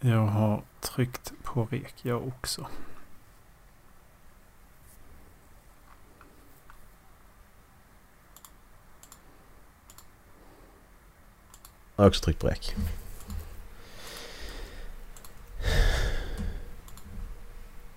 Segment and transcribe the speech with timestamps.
[0.00, 2.66] Jag har tryckt på rek jag också.
[11.96, 12.74] Jag har också tryckt på rek.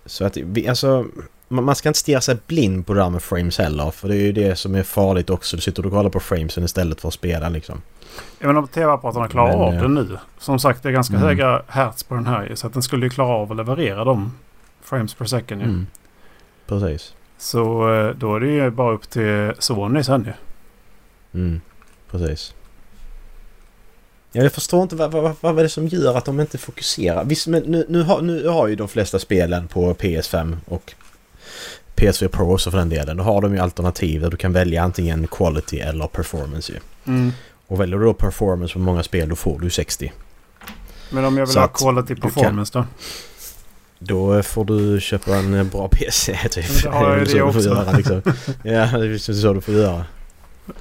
[0.05, 1.05] Så att vi, alltså...
[1.47, 3.91] Man man ska inte stirra sig blind på det där med frames heller.
[3.91, 5.55] För det är ju det som är farligt också.
[5.55, 7.81] Du sitter och kollar på framesen istället för att spela liksom.
[8.39, 10.17] Även om tv-apparaterna klarar Men, av eh, det nu.
[10.37, 11.27] Som sagt det är ganska Mm.
[11.27, 14.31] höga hertz på den här Så att den skulle ju klara av att leverera de
[14.81, 15.67] frames per second ju.
[15.67, 15.87] Mm.
[16.67, 17.13] Precis.
[17.37, 20.33] Så eh, då är det ju bara upp till Sony sen ju.
[21.39, 21.61] Mm.
[22.11, 22.53] Precis.
[24.31, 27.23] Ja, jag förstår inte vad, vad, vad är det som gör att de inte fokuserar.
[27.25, 30.93] Visst, men nu, nu, har, nu har ju de flesta spelen på PS5 och
[31.95, 33.17] PS4 Pro också för den delen.
[33.17, 36.79] Då har de ju alternativ där du kan välja antingen quality eller performance ju.
[37.13, 37.31] Mm.
[37.67, 40.13] Och väljer du då performance på många spel då får du 60.
[41.11, 42.85] Men om jag vill Så ha quality performance då?
[43.99, 46.65] Då får du köpa en eh, bra PC typ.
[46.83, 47.59] Men det har jag det också.
[47.59, 48.21] Göra, liksom.
[48.63, 50.05] Ja, det är så du får göra.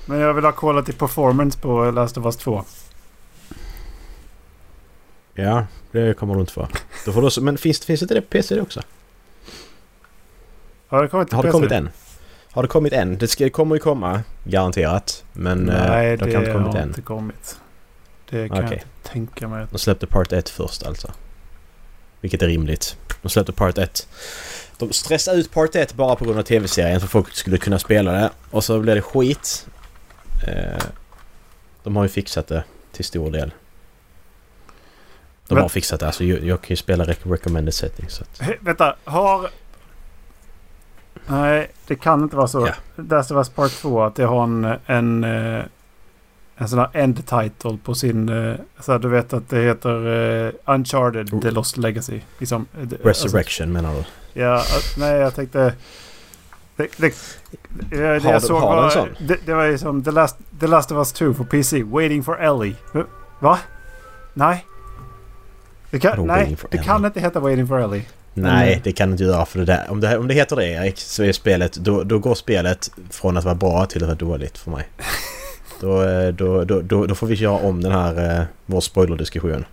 [0.07, 2.65] Men jag vill ha quality performance på Last of Us 2.
[5.35, 6.69] Ja, det kommer du inte få.
[7.05, 8.83] Då får du också, men finns, finns inte det på PC också?
[10.89, 11.53] Har det kommit till Har det PC?
[11.59, 11.91] kommit än?
[12.53, 13.19] Har det kommit än?
[13.19, 15.25] Det ska, kommer ju komma, garanterat.
[15.33, 16.89] Men eh, Nej, det det har inte kommit har än.
[16.89, 17.57] inte kommit.
[18.31, 18.83] Det kan jag Okej.
[19.03, 19.67] inte tänka mig.
[19.71, 21.13] De släppte Part 1 först alltså.
[22.21, 22.97] Vilket är rimligt.
[23.23, 24.09] De släppte Part 1.
[24.79, 28.13] De stressade ut Part 1 bara på grund av tv-serien för folk skulle kunna spela
[28.13, 28.31] det.
[28.51, 29.67] Och så blev det skit.
[30.49, 30.83] Eh,
[31.83, 33.53] de har ju fixat det till stor del.
[35.49, 36.07] De Men- har fixat det.
[36.07, 38.13] Alltså jag, jag kan ju spela rec- recommended settings.
[38.15, 39.51] Så att, He, vänta, har...
[41.27, 42.67] Nej, det kan inte vara så.
[42.67, 43.03] Ja.
[43.11, 45.65] Last of Us Part 2 att det har en, en, eh,
[46.57, 48.29] en sån här end title på sin...
[48.29, 50.07] eh, Så här, du vet att det heter
[50.47, 52.21] eh, Uncharted The Lost Legacy.
[52.39, 52.67] Liksom,
[53.03, 53.99] Resurrection menar du?
[54.45, 55.75] Alltså, ja, nej jag tänkte...
[56.77, 57.15] Det, det,
[57.91, 59.09] det, det, Har jag såg har du en var, sån?
[59.27, 61.83] det, det var ju som The Last, The Last of Us 2 för PC.
[61.83, 62.77] Waiting for Ellie.
[63.39, 63.59] Va?
[64.35, 64.67] Nej.
[65.91, 66.85] Det kan, nej, det Ellie?
[66.87, 68.07] kan inte heta Waiting for Ellie.
[68.35, 68.81] Nej, Mm.
[68.85, 69.87] det kan du inte göra för det där.
[69.91, 71.73] Om det, om det heter det Erik, så är spelet...
[71.75, 74.89] Då, då går spelet från att vara bra till att vara dåligt för mig.
[75.81, 79.65] Då, eh, då, då, då, då får vi göra om den här eh, vår spoilerdiskussion.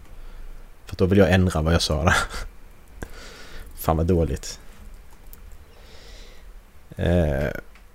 [0.85, 2.13] För då vill jag ändra vad jag sa där.
[3.79, 4.59] Fan vad dåligt.
[6.97, 7.49] Eh,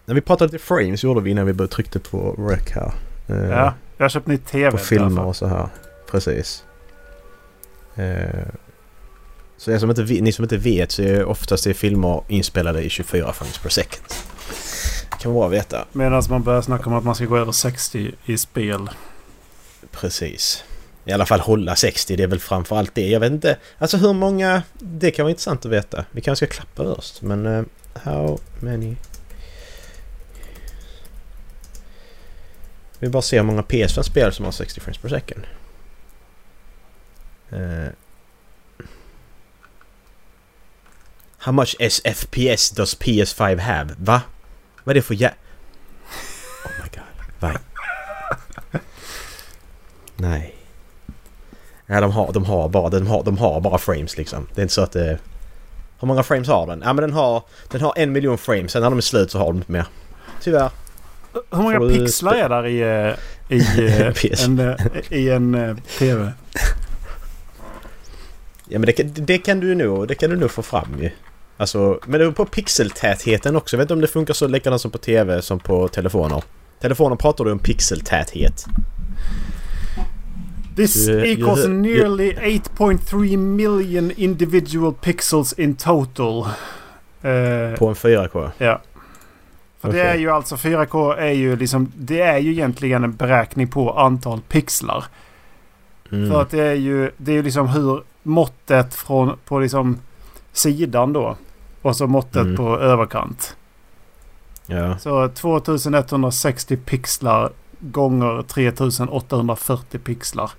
[0.07, 2.93] när vi pratade lite frames gjorde vi innan vi tryckte på rec här.
[3.29, 4.71] Eh, Ja, jag har köpt ny TV.
[4.71, 5.69] på filmer och så här.
[6.11, 6.65] Precis.
[7.97, 8.45] Eh,
[9.56, 12.91] så er som inte, ni som inte vet så är oftast är filmer inspelade i
[12.91, 14.04] 24 frames per second.
[15.10, 15.84] Det kan vara att veta.
[15.92, 18.91] Medan man börjar snacka om att man ska gå över 60 i spel.
[19.91, 20.65] Precis.
[21.04, 23.09] I alla fall hålla 60, det är väl framförallt det.
[23.09, 24.62] Jag vet inte, alltså hur många...
[24.78, 26.04] Det kan vara intressant att veta.
[26.10, 27.47] Vi kanske ska klappa först, men...
[27.47, 28.97] Uh, how many...
[32.98, 35.47] Vi bara se hur många PS5-spel som har 60 frames per second.
[37.50, 37.88] Eh.
[41.44, 43.94] How much SFPS does PS5 have?
[43.99, 44.21] Va?
[44.84, 45.31] Vad är det för jä...
[46.65, 47.03] Oh my god.
[47.41, 47.59] Va?
[50.16, 50.54] Nej.
[51.87, 54.47] Nej, de har, de har bara, de har, de har bara frames liksom.
[54.54, 55.19] Det är inte så att det...
[56.00, 56.83] Hur många frames har den?
[56.84, 58.72] Ja men den har, den har en miljon frames.
[58.72, 59.87] Sen när de är slut så har de inte mer.
[60.43, 60.71] Tyvärr.
[61.50, 64.44] Hur många du pixlar är där i, eh, i, eh, PS.
[64.44, 64.77] en, eh,
[65.10, 66.33] i en eh, TV?
[68.69, 71.10] Ja men det, kan- det kan du nog, det kan du nog få fram ju.
[71.56, 73.76] Alltså, men det är på pixeltätheten också.
[73.76, 76.42] Jag vet inte om det funkar så likadant som på TV som på telefoner.
[76.81, 78.66] Telefoner pratar du om pixeltäthet.
[80.76, 86.47] This equals nearly 8.3 million individual pixels in total.
[87.22, 88.50] Eh, På en 4K.
[88.59, 88.81] Ja.
[89.81, 90.10] För det Okej.
[90.10, 94.41] är ju alltså 4K är ju liksom det är ju egentligen en beräkning på antal
[94.41, 95.04] pixlar.
[96.12, 96.31] Mm.
[96.31, 99.98] För att det är ju det är ju liksom hur måttet från på liksom
[100.54, 101.36] sidan då.
[101.83, 102.56] Och så måttet Mm.
[102.56, 103.56] på överkant.
[104.66, 104.98] Ja.
[104.98, 110.51] Så 2160 pixlar gånger 3840 pixlar.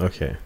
[0.00, 0.36] Okej.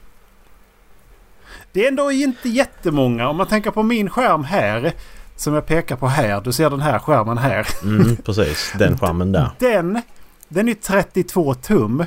[1.72, 3.28] Det är ändå inte jättemånga.
[3.28, 4.92] Om man tänker på min skärm här.
[5.36, 6.40] Som jag pekar på här.
[6.40, 7.66] Du ser den här skärmen här.
[7.82, 8.72] Mm, precis.
[8.78, 9.50] Den skärmen där.
[9.58, 10.02] Den,
[10.48, 12.04] den är 32 tum.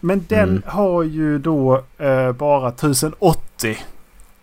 [0.00, 0.62] Men den Mm.
[0.66, 3.78] har ju då eh, bara 1080.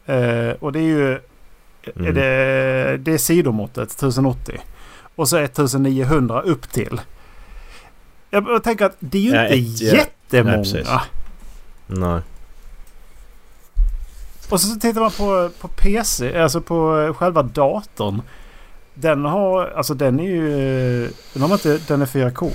[0.06, 1.20] Eh, och det är ju
[1.96, 2.14] Mm.
[2.14, 4.60] det, det är sidomåttet 1080.
[5.16, 7.02] Och så 1900 upp till.
[8.30, 9.98] Jag, jag tänker att det är ju Ja, inte ett- ja.
[9.98, 10.58] jättemånga.
[10.58, 10.88] Precis.
[11.88, 12.22] Nej.
[14.50, 18.22] Och så tittar man på, på PC, alltså på själva datorn.
[18.94, 20.50] Den har, alltså den är ju,
[21.34, 22.52] den har man inte, den är 4K.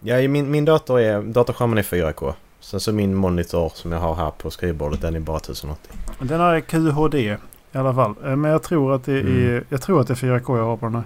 [0.00, 2.34] Ja, min, min dator är, datorskärmen är 4K.
[2.60, 5.92] Sen så min monitor som jag har här på skrivbordet den är bara 1080.
[6.20, 7.36] Den har QHD i
[7.78, 8.14] alla fall.
[8.24, 9.64] Eh, Men jag tror att det är, Mm.
[9.68, 11.04] jag tror att det är 4K jag har på den här.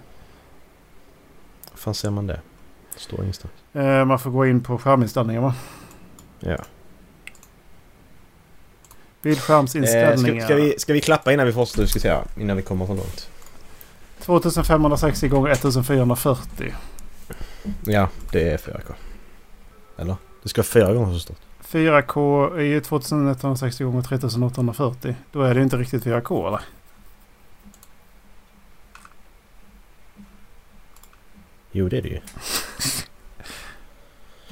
[1.71, 2.41] Hur fan ser man det?
[2.95, 3.53] Det står ingenstans.
[3.73, 5.55] Eh, Man får gå in på skärminställningar va?
[6.41, 6.51] Ja.
[6.51, 6.65] Eh, ska,
[9.23, 10.45] Bildskärmsinställningar.
[10.45, 12.25] ska, vi, ska vi klappa innan vi fortsätter diskutera?
[12.39, 13.29] Innan vi kommer så långt?
[14.21, 16.75] 2560 gånger 1440.
[17.85, 18.93] Ja, det är 4K.
[19.99, 20.17] Eller?
[20.43, 21.39] Det ska fyra gånger så stort.
[21.63, 25.15] 4K är ju 2160 gånger 3840.
[25.33, 26.61] Då är det inte riktigt 4K eller?
[31.73, 32.21] Jo det är det ju.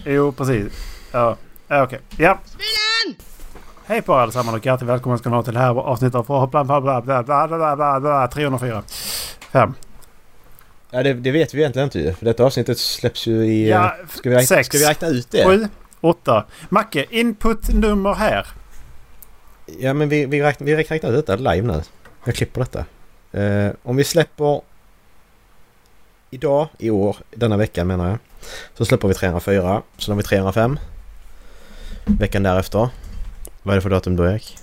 [0.04, 0.72] jo precis.
[1.12, 1.82] Ja, okej.
[1.82, 1.98] Okay.
[2.18, 2.38] Ja.
[3.84, 6.50] Hej på er allesammans och hjärtligt välkomna ska ni ha till det här avsnittet av
[6.50, 8.82] bla bla bla bla bla bla bla 304.
[9.40, 9.74] 5.
[10.90, 12.12] Ja, det, det vet vi egentligen inte ju.
[12.12, 13.68] För detta avsnittet släpps ju i...
[13.68, 14.66] Ja, ska, vi räkna, sex.
[14.66, 15.44] ska vi räkna ut det?
[15.44, 15.68] 7,
[16.00, 16.44] 8.
[16.68, 18.46] Macke, inputnummer här.
[19.78, 21.82] Ja, men vi, vi, räknar, vi räknar ut detta live nu.
[22.24, 22.84] Jag klipper detta.
[23.40, 24.60] Eh, om vi släpper
[26.30, 28.18] idag, i år, denna veckan menar jag.
[28.74, 29.82] Så släpper vi 304.
[29.98, 30.78] Sen har vi 305.
[32.04, 32.88] Veckan därefter.
[33.62, 34.58] Vad är det för datum då Erik?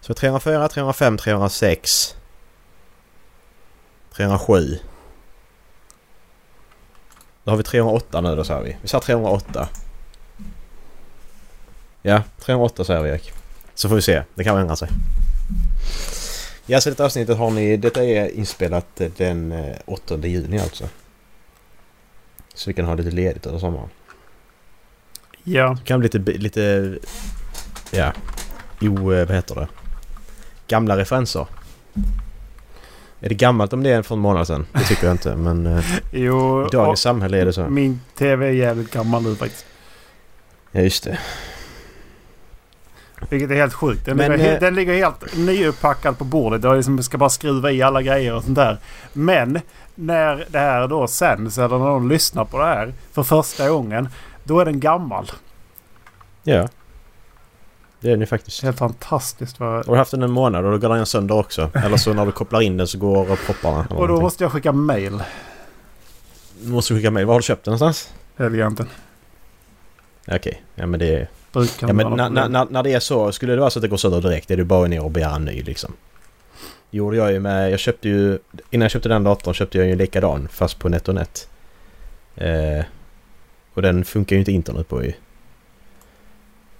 [0.00, 2.16] Så 304, 305, 306.
[4.16, 4.78] 307.
[7.46, 8.76] Då har vi 308 nu då sa vi.
[8.82, 9.68] Vi sa 308.
[12.02, 13.32] Ja, 308 säger vi Erik.
[13.74, 14.22] Så får vi se.
[14.34, 14.88] Det kan ändra sig.
[16.66, 17.76] Ja, så detta avsnittet har ni...
[17.76, 20.88] Detta är inspelat eh, den eh, 8 juni alltså.
[22.54, 23.88] Så vi kan ha lite ledigt över sommaren.
[25.44, 25.76] Ja.
[25.78, 26.32] Det kan bli lite...
[26.32, 26.98] lite
[27.90, 28.12] ja.
[28.80, 29.68] Jo, eh, vad heter det?
[30.68, 31.46] Gamla referenser.
[33.20, 34.66] Är det gammalt om det är från en månad sedan?
[34.72, 36.66] Det tycker jag inte, men eh, Jo.
[36.66, 37.68] i dagens samhälle är det så.
[37.68, 39.66] Min TV är jävligt gammal nu faktiskt.
[40.72, 41.18] Ja, just det.
[43.30, 44.04] Vilket är helt sjukt.
[44.04, 46.64] Den, Men, ligger, eh, den ligger helt nyuppackad på bordet.
[46.64, 48.78] Jag liksom ska bara skruva i alla grejer och sånt där.
[49.12, 49.60] Men
[49.94, 54.08] när det här då sänds eller när någon lyssnar på det här för första gången.
[54.44, 55.30] Då är den gammal.
[56.42, 56.68] Ja.
[58.00, 58.62] Det är ni faktiskt.
[58.62, 59.60] Helt fantastiskt.
[59.60, 59.86] Vad...
[59.86, 61.70] Har du haft den en månad och då går den sönder också.
[61.74, 63.78] Eller så när du kopplar in den så går propparna.
[63.78, 64.22] Och då någonting.
[64.22, 65.22] måste jag skicka mail.
[66.62, 67.26] Du måste skicka mejl.
[67.26, 68.14] Var har du köpt den någonstans?
[68.36, 68.86] Eleganten.
[70.28, 70.62] Okej.
[70.74, 71.28] Ja men det är...
[71.52, 73.82] Brukar Ja, men när, när, när, när det är så, skulle det vara så att
[73.82, 75.92] det går sönder direkt, är det bara ner och begära en ny liksom.
[76.90, 78.38] Gjorde jag ju med, jag köpte ju,
[78.70, 81.48] innan jag köpte den datorn köpte jag ju en likadan fast på NetOnNet.
[82.36, 82.84] Eh,
[83.74, 85.12] och den funkar ju inte internet på ju.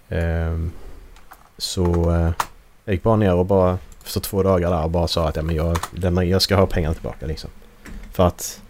[0.08, 0.72] Ehm,
[1.58, 2.30] så eh,
[2.84, 5.42] jag gick bara ner och bara efter två dagar där och bara sa att ja,
[5.42, 5.78] men jag,
[6.24, 7.50] jag ska ha pengarna tillbaka liksom.
[8.12, 8.62] För att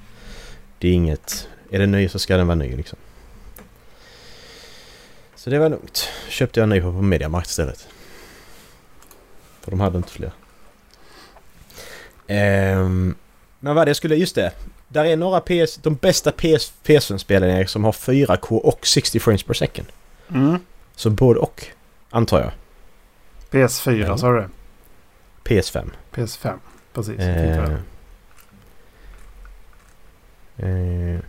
[0.79, 2.99] det är inget, är den ny så ska den vara ny liksom.
[5.35, 6.09] Så det var lugnt.
[6.29, 7.89] Köpte jag en ny på Mediamarkt istället.
[9.61, 10.31] För de hade inte fler.
[12.27, 13.15] Ehm,
[13.61, 14.15] men vad det jag skulle...
[14.17, 14.53] Just det.
[14.89, 15.77] Där är några PS...
[15.77, 19.89] De bästa PS, PS5-spelen Erik, som har 4K och 60 frames per second.
[20.29, 20.59] Mm.
[20.97, 21.67] Så både och.
[22.11, 22.51] Antar jag.
[23.51, 24.17] PS4 Ja.
[24.19, 24.49] sa du det?
[25.45, 25.91] PS5.
[26.13, 26.59] PS5.
[26.93, 27.21] Precis.
[27.21, 27.79] Eh,
[30.59, 31.21] eh.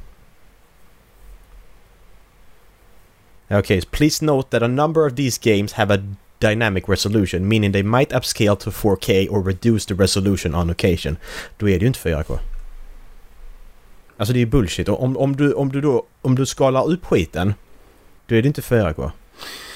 [3.50, 6.04] Okay, please note that a number of these games have a
[6.40, 11.18] dynamic resolution, meaning they might upscale to 4K or reduce the resolution on occasion.
[11.58, 12.40] Då är det ju inte 4K.
[14.18, 14.90] Alltså det är ju bullshit.
[14.90, 17.54] Om, om, du, om du då om du skalar upp skiten,
[18.26, 19.12] då är det inte 4K.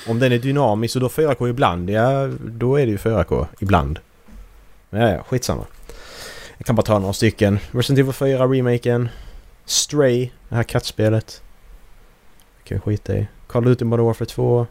[0.08, 4.00] Om den är dynamisk och då 4K ibland, ja då är det ju 4K ibland.
[4.90, 5.66] Ja, ja, skitsamma.
[6.58, 7.60] Jag kan bara ta några stycken.
[7.72, 9.10] Resident Evil 4 remaken.
[9.66, 11.42] Stray, det här kattspelet.
[12.58, 13.28] Det kan vi skita i.
[13.48, 14.68] Call of Duty Modern Warfare 2.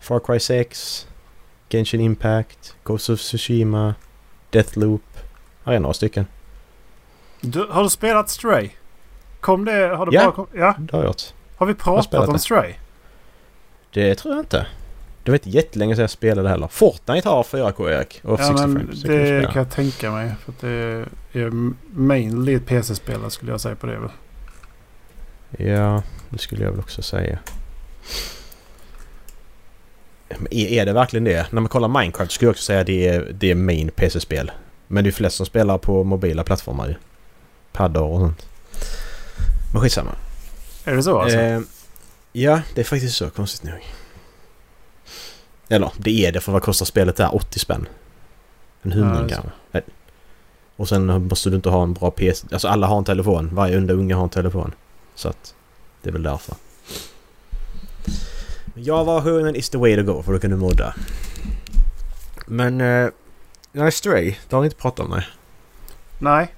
[0.00, 1.06] Far Cry 6.
[1.70, 2.76] Genshin Impact.
[2.84, 3.94] Ghost of Tsushima.
[4.50, 5.02] Deathloop.
[5.64, 6.26] Här är några stycken.
[7.40, 8.70] Du, har du spelat Stray?
[9.40, 9.96] Kom det...
[9.96, 10.24] Har du Ja.
[10.24, 10.74] bara kom, ja.
[10.78, 11.22] Det har jag gjort.
[11.56, 12.38] Har vi pratat spelat om det.
[12.38, 12.72] Stray?
[13.92, 14.66] Det tror jag inte.
[15.22, 16.68] Det var inte jättelänge sedan jag spelade heller.
[16.68, 18.20] Fortnite har 4K Erik.
[18.24, 18.90] Och Ja 60 men.
[19.04, 20.34] Det kan jag tänka mig.
[20.44, 20.52] För
[21.32, 21.50] det är
[21.98, 24.10] mainly ett PC-spelare skulle jag säga på det väl.
[25.68, 27.38] Ja, det skulle jag väl också säga.
[30.50, 31.46] Är, är det verkligen det?
[31.52, 34.50] När man kollar Minecraft skulle jag också säga att det är, det är main PC-spel.
[34.88, 36.94] Men det är flest som spelar på mobila plattformar ju.
[37.72, 38.46] Paddor och sånt.
[39.72, 40.10] Men skitsamma.
[40.84, 41.38] Är det så alltså?
[41.38, 41.60] Eh,
[42.32, 43.80] Ja, det är faktiskt så konstigt nog.
[45.68, 47.34] Eller det är det för vad kostar spelet där?
[47.34, 47.88] 80 spänn?
[48.82, 49.50] En hundring Ja, det kanske?
[50.76, 52.46] Och sen måste du inte ha en bra PC.
[52.52, 53.50] Alltså alla har en telefon.
[53.52, 54.74] Varje enda unge har en telefon.
[55.14, 55.54] Så att
[56.02, 56.54] det är väl därför.
[58.74, 60.94] Java-versionen is the way to go för då kan du modda.
[62.46, 62.80] Men...
[62.80, 63.08] Eh,
[63.72, 64.34] nej, Stray.
[64.48, 65.26] Det har vi inte pratat om nej.
[66.18, 66.48] Nej,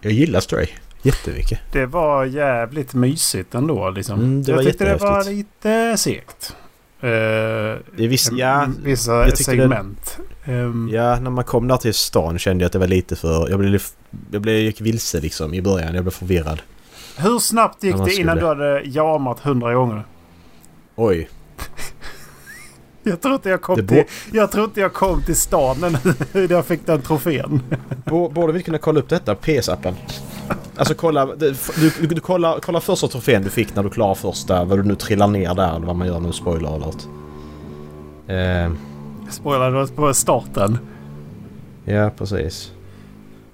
[0.00, 0.66] Jag gillar Stray.
[1.02, 1.60] Jättemycket.
[1.72, 4.18] det var jävligt mysigt ändå liksom.
[4.20, 6.56] Mm, det jag var tyckte det var lite segt.
[7.04, 10.18] Uh, Det är visst, ja, vissa jag tyckte det- segment.
[10.44, 13.50] Ehm, Ja, när man kom där till stan kände jag att det var lite för...
[13.50, 13.82] Jag blev,
[14.30, 15.94] jag blev jag gick vilse liksom i början.
[15.94, 16.62] Jag blev förvirrad.
[17.18, 20.04] Hur snabbt gick det innan du hade jamat hundra gånger?
[20.96, 21.28] Oj.
[23.10, 25.76] Jag tror inte jag kom, till, jag tror inte jag kom till stan
[26.32, 27.60] när jag fick den trofén.
[28.04, 29.34] Bo- Borde vi kunna kolla upp detta?
[29.34, 29.94] PS-appen.
[30.76, 31.26] Alltså kolla...
[31.26, 31.54] Du,
[32.00, 34.64] du, du kollar, kollar första trofén du fick när du klarar första.
[34.64, 36.32] Vad du nu trillar ner där eller vad man gör nu.
[36.32, 37.06] Spoiler alert.
[38.26, 38.72] Eh,
[39.30, 40.78] Spoilade på starten.
[41.84, 42.72] ja, precis.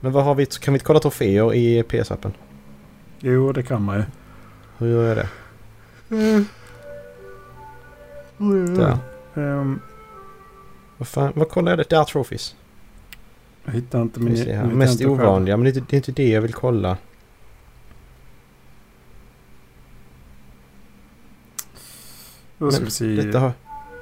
[0.00, 0.46] Men vad har vi...
[0.46, 2.30] Kan vi inte kolla troféer i PS-appen?
[3.20, 4.02] Jo, det kan man ju.
[4.78, 5.28] Hur gör jag det?
[8.76, 8.98] Där.
[9.38, 9.80] Ehm,
[10.98, 11.32] Vad fan?
[11.36, 11.88] Vad kollar jag det?
[11.90, 12.56] Där trophies.
[13.64, 14.36] jag hittar inte min...
[14.36, 15.20] jag hittar Mest inte själv.
[15.28, 15.56] ovanliga.
[15.56, 16.96] Men det är, inte, det är inte det jag vill kolla.
[22.58, 23.06] Då ska Men vi se.
[23.06, 23.52] Detta har...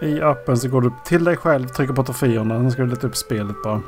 [0.03, 2.61] I appen så går du till dig själv, trycker på troféerna.
[2.61, 3.83] Sen ska du leta upp spelet bara.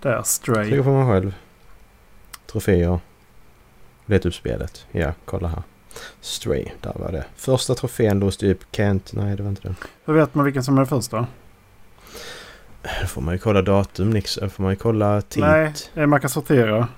[0.00, 0.68] Där, Stray.
[0.68, 1.34] Trycker på mig själv.
[2.46, 3.00] Troféer.
[4.06, 4.86] Leta upp spelet.
[4.92, 5.62] Ja, kolla här.
[6.20, 7.24] Stray, där var det.
[7.36, 9.12] Första trofén låste upp Kent.
[9.12, 9.76] Nej, det var inte den.
[10.04, 11.26] Hur vet man vilken som är först då?
[13.06, 14.10] Får man ju kolla datum.
[14.10, 14.34] Nix.
[14.42, 15.42] Då får man ju kolla tid.
[15.94, 16.88] Nej, man kan sortera.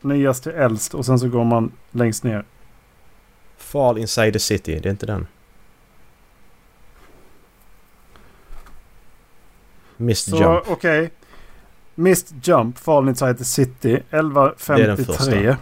[0.00, 2.44] Nyast till äldst och sen så går man längst ner.
[3.56, 4.78] Fall inside the city.
[4.82, 5.26] Det är inte den.
[9.96, 10.64] Missed Så jump.
[10.68, 11.10] okej.
[11.94, 15.04] Missed Jump, Fall Inside the City, Det är den 11.53.
[15.04, 15.56] första.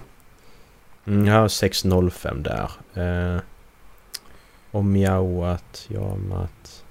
[1.07, 2.71] Mm, jag har 6.05 där.
[3.35, 3.41] Eh,
[4.71, 6.85] och mjauat, jamat.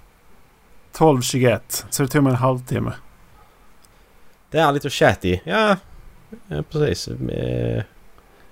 [0.93, 1.85] 12.21.
[1.89, 2.93] Så det tog mig en halvtimme.
[4.51, 5.39] Det är lite chatty.
[5.43, 5.77] Ja,
[6.47, 7.07] ja precis.
[7.07, 7.83] Eh,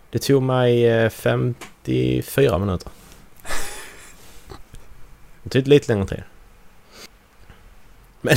[0.09, 2.91] Det tog mig eh, 54 minuter.
[5.43, 6.23] Det tog lite längre tid.
[8.21, 8.35] Men,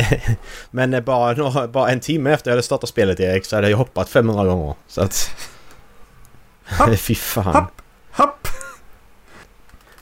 [0.70, 3.70] men eh, bara, några, bara en timme efter jag hade startat spelet Erik så hade
[3.70, 4.74] jag hoppat 500 gånger.
[4.86, 5.30] Så att...
[6.64, 7.44] Hopp, Fy fan.
[7.44, 7.82] hopp.
[8.10, 8.48] Hopp!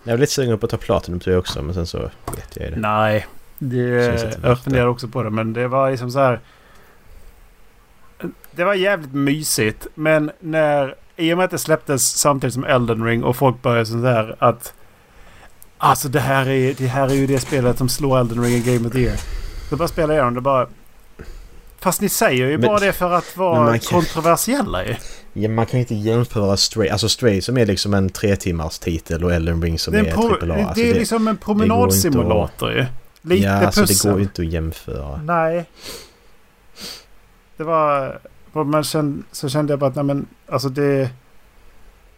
[0.04, 1.99] Jag var lite sugen på att ta Platinum tror jag också men sen så
[2.37, 2.81] vet jag ju det.
[2.81, 3.26] Nej.
[3.59, 6.40] Det, jag funderar också på det men det var liksom så här.
[8.50, 13.04] Det var jävligt mysigt men när i och med att det släpptes samtidigt som Elden
[13.04, 14.75] Ring och folk började sånt där att
[15.78, 18.61] Alltså det här är, det här är ju det spelet som slår Elden Ring i
[18.61, 19.16] Game of the Year.
[19.71, 20.66] Så bara spelar jag dem det bara...
[21.83, 24.95] Fast ni säger ju Men- bara det för att men vara kan- kontroversiella ju.
[25.33, 28.79] Ja, man kan ju inte jämföra Stray, alltså Stray som är liksom en tre timmars
[28.79, 30.67] titel och Elden Ring som är, är, pro- AAA.
[30.67, 32.87] Alltså det är liksom en promenadsimulator ju.
[33.23, 33.97] Lite ja, alltså pussel.
[34.09, 35.21] det går ju inte att jämföra.
[35.23, 35.65] Nej.
[37.57, 38.19] Det var...
[38.53, 41.11] Man kände, så kände jag bara att nej men alltså det...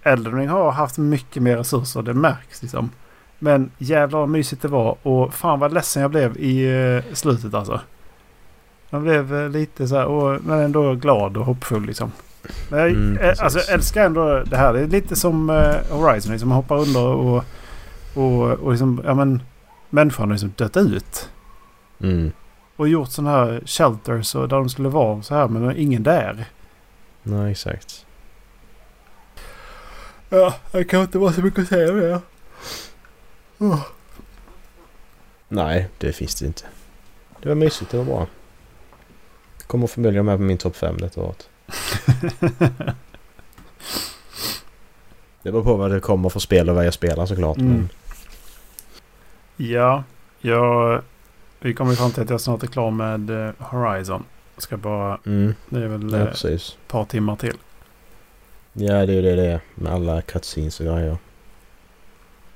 [0.02, 2.02] Elden Ring har haft mycket mer resurser.
[2.02, 2.90] Det märks liksom.
[3.38, 4.96] Men jävlar vad mysigt det var.
[5.02, 6.64] Och fan vad ledsen jag blev i
[7.06, 7.80] eh, slutet alltså.
[8.90, 12.12] Jag blev eh, lite så här, och, men ändå glad och hoppfull liksom.
[12.68, 14.72] Men jag, Mm, eh, alltså, älskar ändå det här.
[14.72, 16.32] Det är lite som eh, Horizon.
[16.32, 17.44] Liksom, man hoppar under och,
[18.14, 19.42] och, och liksom, ja men
[19.90, 21.28] människan har liksom dött ut.
[22.00, 22.32] Mm.
[22.76, 25.74] Och gjort sådana här shelters och där de skulle vara så här men det var
[25.74, 26.44] ingen där.
[27.22, 28.06] Nej, exakt.
[30.28, 32.20] Ja, det kan inte vara så mycket att säga mer.
[35.48, 36.62] Nej, det finns det inte.
[37.42, 38.26] Det var mysigt, det var bra.
[39.66, 41.48] Kommer förmodligen med på min topp 5 detta året.
[45.42, 47.56] Det beror på vad det kommer för spel och vad jag spelar såklart.
[47.56, 47.72] Mm.
[47.72, 47.88] Men
[49.56, 50.04] Ja,
[50.40, 51.02] jag,
[51.60, 54.24] vi kommer fram till att jag snart är klar med eh, Horizon.
[54.56, 57.56] Ska bara, mm, det är väl ja, eh, ett par timmar till.
[58.72, 61.16] Ja, det är det det är med alla cutscenes och grejer.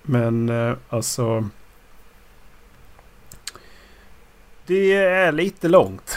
[0.03, 1.49] Men eh, alltså.
[4.67, 6.17] Det är lite långt.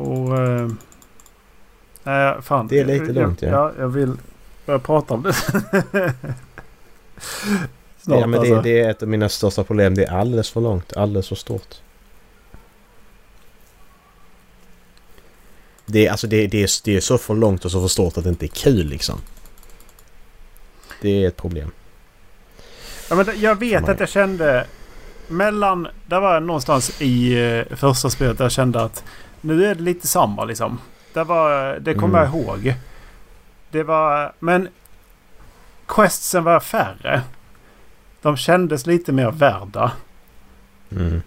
[0.00, 0.38] Och...
[0.38, 0.68] Eh,
[2.02, 2.68] nej, fan.
[2.68, 3.48] Det är lite långt, ja.
[3.48, 3.72] ja.
[3.78, 4.16] Jag vill
[4.66, 5.32] börja prata om det.
[7.98, 8.54] Snart ja, men alltså.
[8.54, 9.94] det, det är ett av mina största problem.
[9.94, 10.96] Det är alldeles för långt.
[10.96, 11.74] Alldeles för stort.
[15.86, 18.18] Det är, alltså det, det, är, det är så för långt och så för stort
[18.18, 19.20] att det inte är kul liksom.
[21.00, 21.70] Det är ett problem.
[23.10, 24.66] Ja, men jag vet att jag kände
[25.28, 25.88] mellan...
[26.06, 29.04] Där var jag någonstans i eh, första spelet där jag kände att
[29.40, 30.78] nu är det lite samma liksom.
[31.12, 32.32] Det, var, det kommer Mm.
[32.32, 32.74] jag ihåg.
[33.70, 34.32] Det var...
[34.38, 34.68] Men
[35.86, 37.22] questsen var färre.
[38.22, 39.92] De kändes lite mer värda.
[40.92, 41.22] Mm.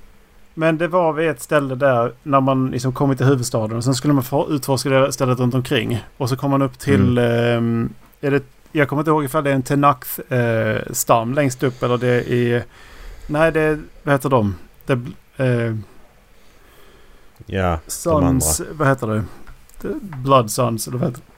[0.53, 3.77] Men det var vid ett ställe där när man liksom kom till huvudstaden.
[3.77, 6.03] Och sen skulle man utforska det stället runt omkring.
[6.17, 7.17] Och så kom man upp till...
[7.17, 11.97] ehm, är det, jag kommer inte ihåg ifall det är en Tenakth-stam längst upp eller
[11.97, 12.63] det är...
[13.27, 13.79] Nej, det är...
[14.03, 14.55] Vad heter de?
[14.85, 14.93] Det,
[15.37, 15.75] eh,
[17.45, 18.61] Ja, Sons...
[18.71, 19.23] Vad heter det?
[20.01, 21.33] Blood Sons eller vad heter det?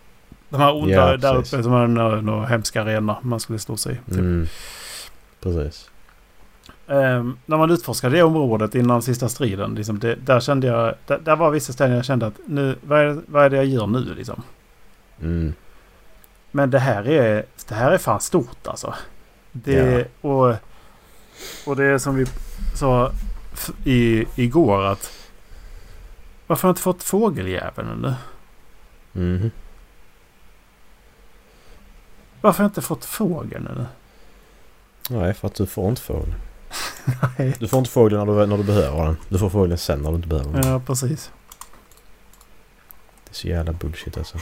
[0.49, 3.77] De här onda Ja, där uppe som har några, några hemska arenor man skulle slå
[3.77, 4.09] sig i.
[4.11, 4.19] Typ.
[4.19, 4.47] mm.
[5.41, 5.89] precis.
[6.87, 9.75] Ehm, när man utforskade det området innan sista striden.
[9.75, 10.93] Liksom det, där kände jag...
[11.07, 12.75] Där, där var vissa ställen jag kände att nu...
[12.81, 14.43] Vad är, vad är det jag gör nu liksom?
[15.21, 15.53] Mm.
[16.51, 17.45] Men det här är...
[17.67, 18.93] Det här är fan stort alltså.
[19.51, 20.55] Det, och,
[21.65, 22.25] och det är som vi
[22.75, 23.11] sa
[23.83, 25.11] i, igår att...
[26.47, 28.15] Varför har jag inte fått fågeljäveln ännu?
[29.11, 29.51] Mhm.
[32.41, 33.85] Varför har jag inte fått fågeln ännu?
[35.09, 36.33] Nej, för att du får inte fågel.
[37.37, 37.55] Nej.
[37.59, 39.17] Du får inte fågeln när du, när du behöver den.
[39.29, 40.71] Du får fågeln sen när du inte behöver den.
[40.71, 41.31] Ja, precis.
[43.23, 44.37] Det är så jävla bullshit alltså.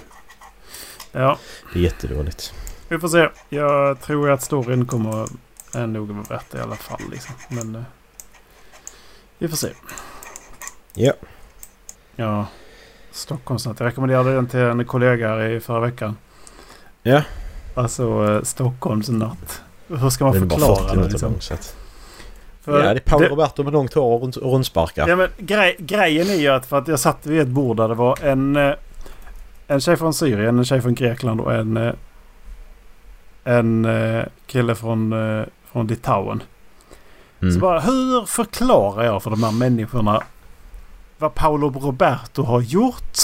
[1.11, 1.37] Ja,
[1.73, 2.53] Det är jättedåligt.
[2.87, 3.29] vi får se.
[3.49, 5.27] Jag tror att storyn kommer
[5.73, 7.01] är nog vara värt det i alla fall.
[7.11, 7.35] Liksom.
[7.49, 7.75] Men...
[7.75, 7.81] eh,
[9.37, 9.69] Vi får se.
[10.93, 11.13] Ja.
[12.15, 12.45] Ja.
[13.11, 13.79] Stockholmsnatt.
[13.79, 16.17] Jag rekommenderade den till en kollega här i förra veckan.
[17.03, 17.21] Ja.
[17.75, 19.61] Alltså eh, Stockholmsnatt.
[19.87, 21.33] Hur ska man förklara 40 det liksom?
[22.61, 25.07] För Ja, det är Paolo Roberto med långt hår och rund- och rundsparkar.
[25.07, 27.87] Ja, men grej, grejen är ju att för att jag satt vid ett bord där
[27.87, 28.73] det var en, eh,
[29.67, 31.93] en tjej från Syrien, en tjej från Grekland och en, eh,
[33.43, 33.87] en
[34.45, 35.15] kille från,
[35.71, 36.43] från Litauen.
[37.41, 37.53] Mm.
[37.53, 40.23] Så bara hur förklarar jag för de här människorna
[41.23, 43.17] vad Paolo Roberto har gjort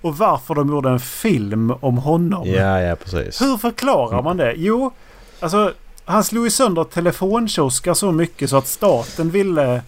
[0.00, 2.48] och varför de gjorde en film om honom?
[2.48, 3.40] Ja, ja precis.
[3.42, 4.54] Hur förklarar man det?
[4.56, 4.92] Jo,
[5.40, 5.72] alltså
[6.04, 9.82] han slog ju sönder telefonkiosker så mycket så att staten ville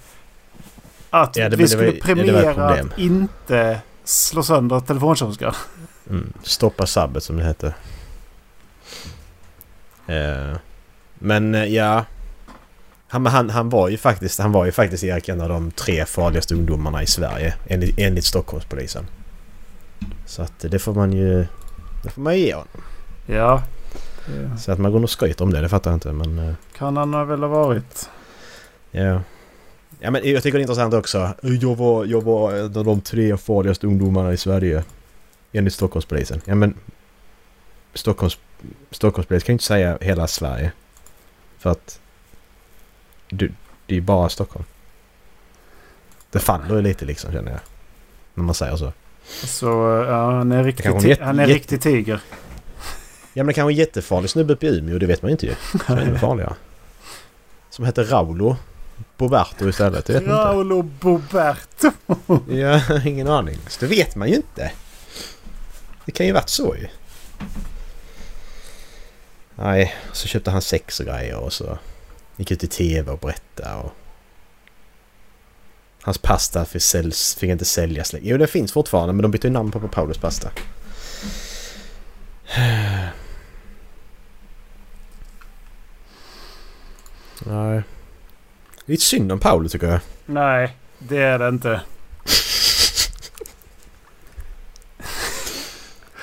[1.11, 5.57] att Ja, det- vi det skulle var premiera att inte slå sönder telefonkiosker.
[6.11, 6.33] Mm.
[6.43, 7.75] Stoppa sabbet som det hette.
[10.07, 10.57] Eh,
[11.19, 12.05] men eh, ja.
[13.09, 16.05] Han, han, han var ju faktiskt, han var ju faktiskt Erik en av de tre
[16.05, 19.07] farligaste ungdomarna i Sverige enligt, enligt Stockholmspolisen.
[20.27, 21.47] Så att det får man ju...
[22.03, 22.83] Det får man ju ge honom.
[23.27, 23.63] Ja,
[24.27, 26.39] det Så att man går och skryter om det, det fattar jag inte men...
[26.39, 28.11] eh, kan han väl ha varit.
[28.91, 29.21] Ja.
[30.01, 31.35] Ja men jag tycker det är intressant också.
[31.43, 34.85] Jag var, jag var en av de tre farligaste ungdomarna i Sverige.
[35.53, 36.41] Enligt Stockholmspolisen.
[36.45, 36.75] Ja men...
[37.95, 38.39] Stockholms,
[38.91, 40.73] Stockholmspolisen kan ju inte säga hela Sverige.
[41.59, 42.01] För att...
[43.37, 43.49] Du,
[43.87, 44.65] det är ju bara Stockholm.
[46.31, 47.61] Det faller ju lite liksom känner jag.
[48.35, 48.93] När man säger så.
[49.47, 49.67] Så
[50.09, 52.21] ja, han är kanske jätte- han är riktig tiger.
[53.33, 55.33] Ja men det kan vara en jättefarlig snubbe uppe i Umeå, det vet man ju
[55.33, 55.55] inte ju.
[55.87, 56.55] Som är ännu farligare.
[57.71, 58.57] Som heter Raulo.
[59.17, 60.31] Boberto istället, vet inte.
[60.31, 61.91] Raolo Boberto.
[62.49, 63.59] Ja, ingen aning.
[63.69, 64.73] Så det vet man ju inte.
[66.05, 66.87] Det kan ju varit så ju.
[69.55, 71.79] Nej, så köpte han sex och grejer och så
[72.37, 73.93] gick ut i tv och berättade och...
[76.03, 78.27] Hans pasta fick, säljs, fick inte säljas längre.
[78.29, 80.51] Jo, den finns fortfarande men de bytte ju namn på, på Paulus pasta.
[87.47, 87.83] Nej.
[88.85, 90.01] Lite synd om Paolo tycker jag.
[90.27, 91.81] Nej, det är det inte.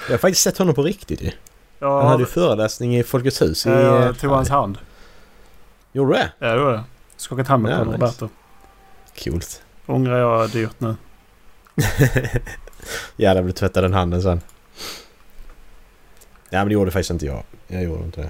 [0.08, 1.32] Jag har faktiskt sett honom på riktigt ju.
[1.80, 3.70] Ja, Han hade ju föreläsning i Folkets hus i...
[3.70, 4.78] ja, jag eh, tog hans hand.
[5.92, 6.32] Gjorde det?
[6.40, 6.84] Ja, det var det.
[7.18, 8.04] Skakat hand med Ja, Paolo nice.
[8.04, 8.30] Roberto.
[9.24, 9.64] Coolt.
[9.86, 10.96] Ångrar jag dyrt nu.
[13.16, 14.42] Jävlar blir tvätta den handen sen.
[16.50, 17.44] Ja men det gjorde faktiskt inte jag.
[17.68, 18.30] Jag gjorde inte det.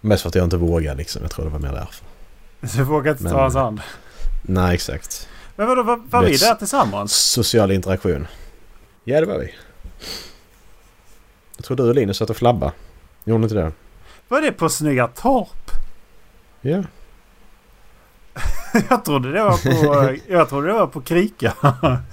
[0.00, 1.22] Mest för att jag inte vågade liksom.
[1.22, 2.06] Jag tror det var mer därför.
[2.68, 3.80] Så jag vågar inte Men- ta hans hand.
[4.42, 5.28] Nej exakt.
[5.56, 7.12] Men vadå, var, var vi där tillsammans?
[7.12, 8.26] Social interaktion.
[9.04, 9.54] Ja det var vi.
[11.56, 12.72] Jag tror du och Linus satt och flabba.
[13.24, 13.72] Gjorde ni inte det?
[14.28, 15.70] Var det på Snygga Torp?
[16.60, 16.82] Ja.
[18.90, 21.52] Jag trodde det var på, jag trodde det var på Krika.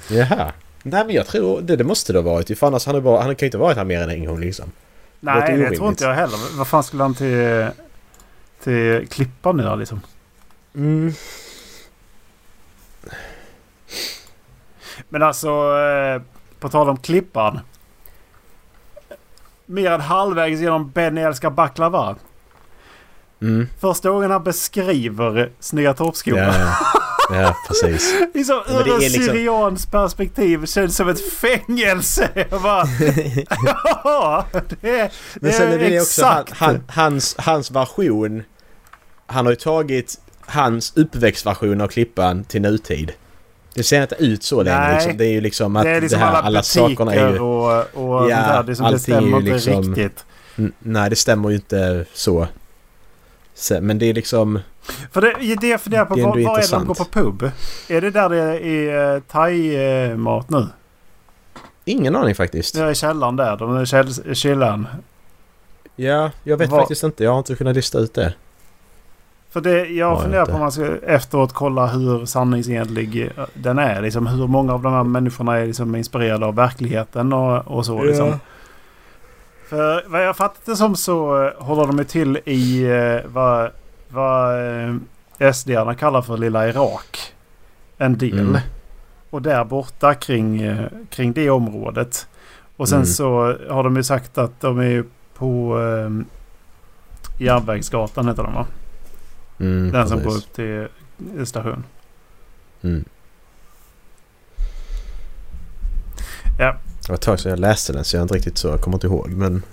[0.10, 0.52] Jaha.
[0.84, 2.50] Nej men jag tror det, det måste det ha varit.
[2.52, 4.26] ju, För annars han, är bara, han kan ju inte varit här mer än en
[4.26, 4.72] gång liksom.
[5.20, 5.78] Nej, det orimligt.
[5.78, 6.58] tror inte jag heller.
[6.58, 7.68] Vad fan skulle han till,
[8.64, 10.02] till Klippan nu då, liksom?
[10.76, 11.14] Mm.
[15.10, 15.48] Men alltså,
[15.78, 16.22] eh,
[16.60, 17.60] på tal om Klippan.
[19.72, 22.16] Mer än halvvägs genom Benny älskar baklava.
[23.42, 23.68] Mm.
[23.80, 26.44] Första gången han beskriver Snygga Torpsskolan.
[26.46, 26.78] Ja,
[27.30, 27.42] ja.
[27.42, 28.16] ja, precis.
[28.34, 32.30] Liksom, ur en liksom- syrians perspektiv känns som ett fängelse.
[32.50, 32.86] Jag bara,
[34.04, 34.46] ja,
[34.82, 36.54] det Men sen är det också exakt.
[36.58, 38.44] han, hans, hans version.
[39.26, 43.12] Han har ju tagit hans uppväxtversion av Klippan till nutid.
[43.74, 44.80] Det ser inte ut så längre.
[44.80, 44.96] Nej.
[44.96, 45.18] Liksom.
[45.18, 47.40] Det är ju liksom att det är liksom det här, alla, alla sakerna är ju...
[47.40, 48.64] och, och Ja, där.
[48.64, 50.26] Det, som det stämmer inte liksom- riktigt.
[50.80, 52.48] Nej, det stämmer ju inte så.
[53.56, 54.60] så men det är liksom...
[55.12, 57.06] För det, det jag funderar på, Det är var, var är det de går på
[57.06, 57.52] pub?
[57.88, 60.68] Är det där det är eh, thai-mat nu?
[61.86, 62.76] Ingen aning faktiskt.
[62.76, 63.58] Det är i källaren där.
[63.58, 64.88] De är käll, källaren.
[65.96, 67.24] Ja, jag vet Vad- faktiskt inte.
[67.24, 68.34] Jag har inte kunnat lista ut det.
[69.52, 74.02] För det, jag funderar på om man ska efteråt kolla hur sanningsenlig eh, den är.
[74.02, 78.04] Liksom hur många av de här människorna är liksom inspirerade av verkligheten och, och så.
[78.04, 78.34] Liksom.
[79.70, 83.70] För vad jag fattat det som så eh, håller de ju till i eh, vad,
[84.10, 84.56] vad
[85.54, 87.34] SD-arna kallar för lilla Irak.
[87.98, 88.40] En del.
[88.40, 88.62] Mm.
[89.30, 90.76] Och där borta kring,
[91.10, 92.28] kring det området.
[92.78, 93.06] Och sen Mm.
[93.06, 95.04] så har de ju sagt att de är
[95.38, 96.26] på eh,
[97.46, 98.66] Järnvägsgatan heter den va?
[99.62, 100.34] Mm, Den som precis.
[100.34, 100.54] går upp
[101.36, 101.84] till station.
[102.82, 103.04] Mm.
[106.60, 106.76] Ja.
[107.02, 108.68] Det var ett tag sedan jag läste den så jag är inte riktigt så.
[108.68, 109.64] Jag kommer inte ihåg men...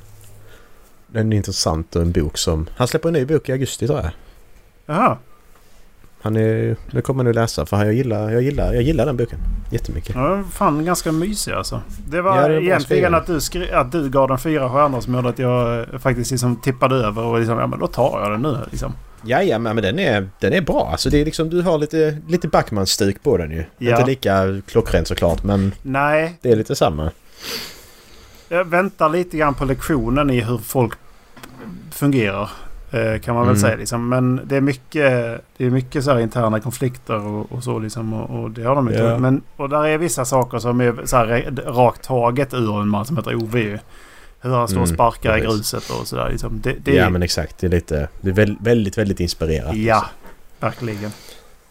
[1.10, 2.66] Den är intressant och en bok som...
[2.76, 4.10] Han släpper en ny bok i augusti tror jag.
[4.86, 5.16] Jaha.
[6.22, 6.76] Han är...
[6.90, 9.38] Det kommer man nu läsa för jag gillar, jag gillar, jag gillar den boken.
[9.70, 10.14] Jättemycket.
[10.16, 11.80] Ja, fan ganska mysig alltså.
[12.08, 15.14] Det var Ja, det egentligen att du, skri- att du gav den fyra stjärnor som
[15.14, 18.30] gjorde att jag eh, faktiskt liksom tippade över och liksom, ja men då tar jag
[18.32, 18.92] den nu liksom.
[19.24, 20.88] Ja, ja men den är, den är bra.
[20.92, 23.64] Alltså det är liksom, du har lite, lite Backman-stuk på den ju.
[23.78, 23.90] Ja.
[23.90, 27.10] Inte lika klockrent såklart men Nej, det är lite samma.
[28.48, 30.92] jag väntar lite grann på lektionen i hur folk
[31.92, 32.50] fungerar.
[32.90, 33.60] eh, Kan man väl Mm.
[33.62, 34.08] säga liksom.
[34.08, 38.12] Men det är mycket, det är mycket så här interna konflikter och, och så liksom.
[38.14, 39.00] Och, och det har de inte.
[39.02, 39.18] Ja.
[39.18, 43.04] Men, och där är vissa saker som är så här rakt taget ur en man
[43.06, 43.80] som heter Ove.
[44.40, 45.56] Hur han står och Mm, sparkar i precis.
[45.56, 46.30] gruset och sådär.
[46.30, 46.60] Liksom.
[46.60, 47.58] Det, det, Ja men exakt.
[47.58, 48.08] Det är lite...
[48.20, 49.76] Det är väl, väldigt, väldigt inspirerat.
[49.76, 50.04] Ja,
[50.60, 51.10] verkligen.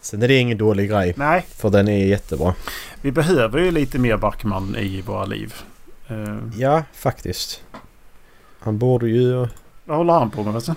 [0.00, 1.14] Sen är det ingen dålig grej.
[1.16, 2.54] Nej, För den är jättebra.
[3.02, 5.54] vi behöver ju lite mer Backman i våra liv.
[6.08, 7.62] Eh, Ja, faktiskt.
[8.60, 9.46] Han borde ju...
[9.84, 10.74] vad håller han på med förresten?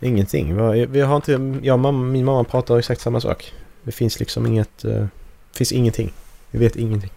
[0.00, 0.56] Ingenting.
[0.92, 1.32] Vi har inte...
[1.62, 3.52] Jag och mamma, min mamma pratar exakt samma sak.
[3.82, 4.84] Det finns liksom inget...
[4.84, 4.90] eh,
[5.52, 6.12] Det finns ingenting.
[6.50, 7.10] Vi vet ingenting.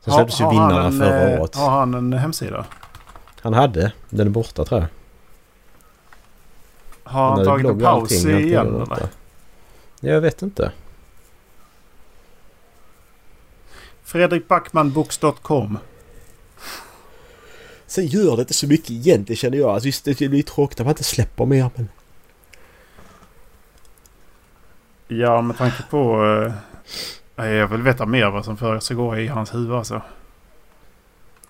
[0.00, 1.56] Sen släpptes ju han vinnarna en, förra eh, året.
[1.56, 2.64] Har han en hemsida?
[3.40, 3.92] Han hade.
[4.10, 4.88] Den är borta tror jag.
[7.10, 9.08] Har han hade tagit en paus allting, igen eller?
[10.00, 10.72] Jag vet inte.
[14.02, 15.78] Fredrikbackmanbooks.com
[17.86, 19.70] Sen gör det inte så mycket egentligen känner jag.
[19.70, 21.88] Alltså, visst, det lite tråkigt att man inte släpper mer men...
[25.08, 26.24] Ja, med tanke på...
[26.24, 26.52] eh,
[27.46, 30.02] jag vill veta mer vad som försiggår i hans huvud alltså.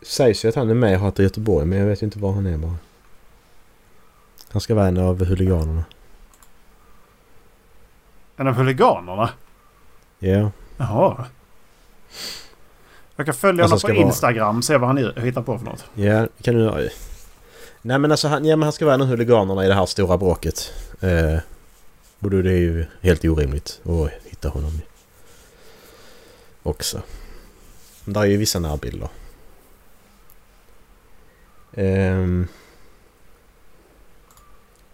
[0.03, 2.46] Sägs ju att han är med i Hata Göteborg men jag vet inte var han
[2.46, 2.76] är bara.
[4.53, 5.85] Han ska vara en av huliganerna.
[8.37, 9.31] En av huliganerna?
[10.18, 10.50] Ja.
[10.76, 11.24] Jaha.
[13.16, 15.85] Jag kan följa Alltså, honom på Instagram se vad han hittar på för något.
[15.94, 16.88] Ja, kan du göra.
[17.83, 19.87] Nej men alltså han, ja, men han ska vara en av huliganerna i det här
[19.87, 20.72] stora bråket.
[21.00, 21.38] Eh,
[22.18, 24.81] och då är det ju helt orimligt att hitta honom.
[26.62, 27.03] Också.
[28.05, 29.09] Men där är ju vissa närbilder.
[31.73, 32.49] Um,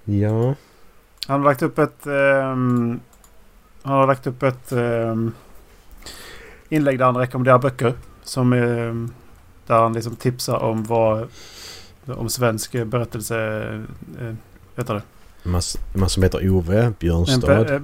[0.05, 0.55] ja.
[1.27, 2.07] Han har lagt upp ett...
[2.07, 3.01] Um,
[3.83, 5.35] han har lagt upp ett um,
[6.69, 7.95] inlägg där han rekommenderar böcker.
[8.23, 9.15] Som um,
[9.67, 11.29] där han liksom tipsar om vad...
[12.07, 13.39] Om svensk berättelse...
[14.19, 14.35] Eh, uh,
[14.75, 15.03] vet du det?
[15.47, 17.47] Man, som heter Ove Björnstad.
[17.65, 17.81] be-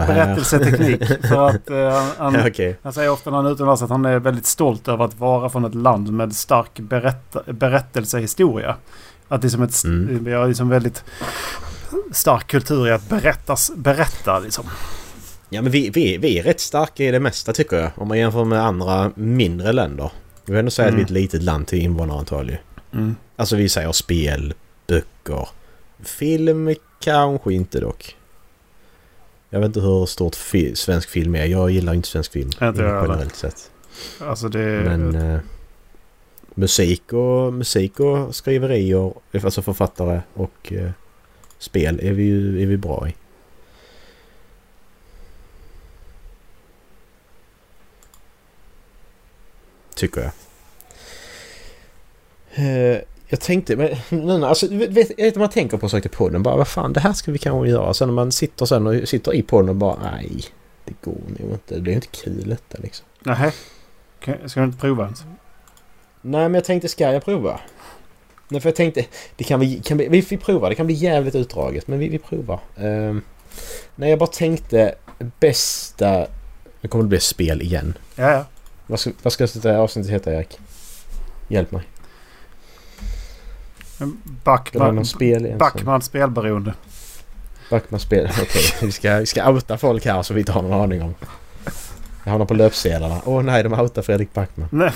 [0.00, 0.06] här.
[0.06, 1.04] berättelseteknik.
[1.28, 2.76] För att eh, han, Ja, Okej.
[2.82, 5.48] han säger ofta när han är utomlands att han är väldigt stolt över att vara
[5.50, 8.76] från ett land med stark berätta, berättelsehistoria.
[9.28, 9.84] Att det är som ett...
[9.84, 10.24] Mm.
[10.24, 11.04] Vi har liksom väldigt
[12.12, 14.64] stark kultur i att berättas, berätta liksom.
[15.48, 17.90] Ja men vi, vi, vi är rätt starka i det mesta tycker jag.
[17.96, 20.10] Om man jämför med andra mindre länder.
[20.44, 21.22] Jag vill ändå säga att vi är ett Mm.
[21.22, 22.56] litet land till invånarantal ju.
[22.92, 23.16] Mm.
[23.36, 24.54] Alltså vi säger spel,
[24.88, 25.48] böcker,
[26.04, 28.16] film kanske inte dock.
[29.50, 31.44] Jag vet inte hur stort fi- svensk film är.
[31.44, 32.48] Jag gillar inte svensk film.
[32.48, 33.00] Inte jag heller.
[33.02, 33.70] generellt sett.
[34.20, 34.58] Alltså det...
[34.84, 35.40] Men eh,
[36.54, 40.90] musik, och, musik och skriverier, alltså författare och eh,
[41.58, 43.14] spel är vi ju är vi bra i.
[49.94, 50.32] Tycker jag.
[52.54, 53.00] Eh,
[53.32, 56.68] Jag tänkte, men nu, alltså, vet, vet man tänker på saker i podden bara vad
[56.68, 57.94] fan det här ska vi kanske göra.
[57.94, 60.44] Sen när man sitter sen och sitter i podden och bara nej,
[60.84, 61.74] det går nog inte.
[61.74, 63.06] Det blir inte kul detta liksom.
[63.20, 63.52] Nähä.
[64.46, 65.24] Ska du inte prova ens?
[66.20, 67.60] Nej, men jag tänkte ska jag prova?
[68.48, 69.04] Nej, för jag tänkte
[69.36, 70.68] det kan vi, kan vi, vi, vi provar.
[70.68, 72.60] Det kan bli jävligt utdraget, men vi, vi provar.
[72.76, 73.22] Um,
[73.94, 74.94] nej, jag bara tänkte
[75.40, 76.26] bästa...
[76.80, 77.98] Nu kommer det bli spel igen.
[78.16, 78.46] Ja, ja.
[78.86, 80.58] Vad ska, vad ska det avsnittet heta, Erik?
[81.48, 81.82] Hjälp mig.
[84.44, 86.74] Backman, spel Backman spelberoende.
[87.70, 88.42] Backman spel, okej.
[88.42, 88.86] Okay.
[88.86, 91.14] vi, ska, vi ska outa folk här som vi inte har någon aning om.
[92.24, 93.20] Jag hamnar på löpsedlarna.
[93.24, 94.68] Åh oh, nej, de outar Fredrik Backman.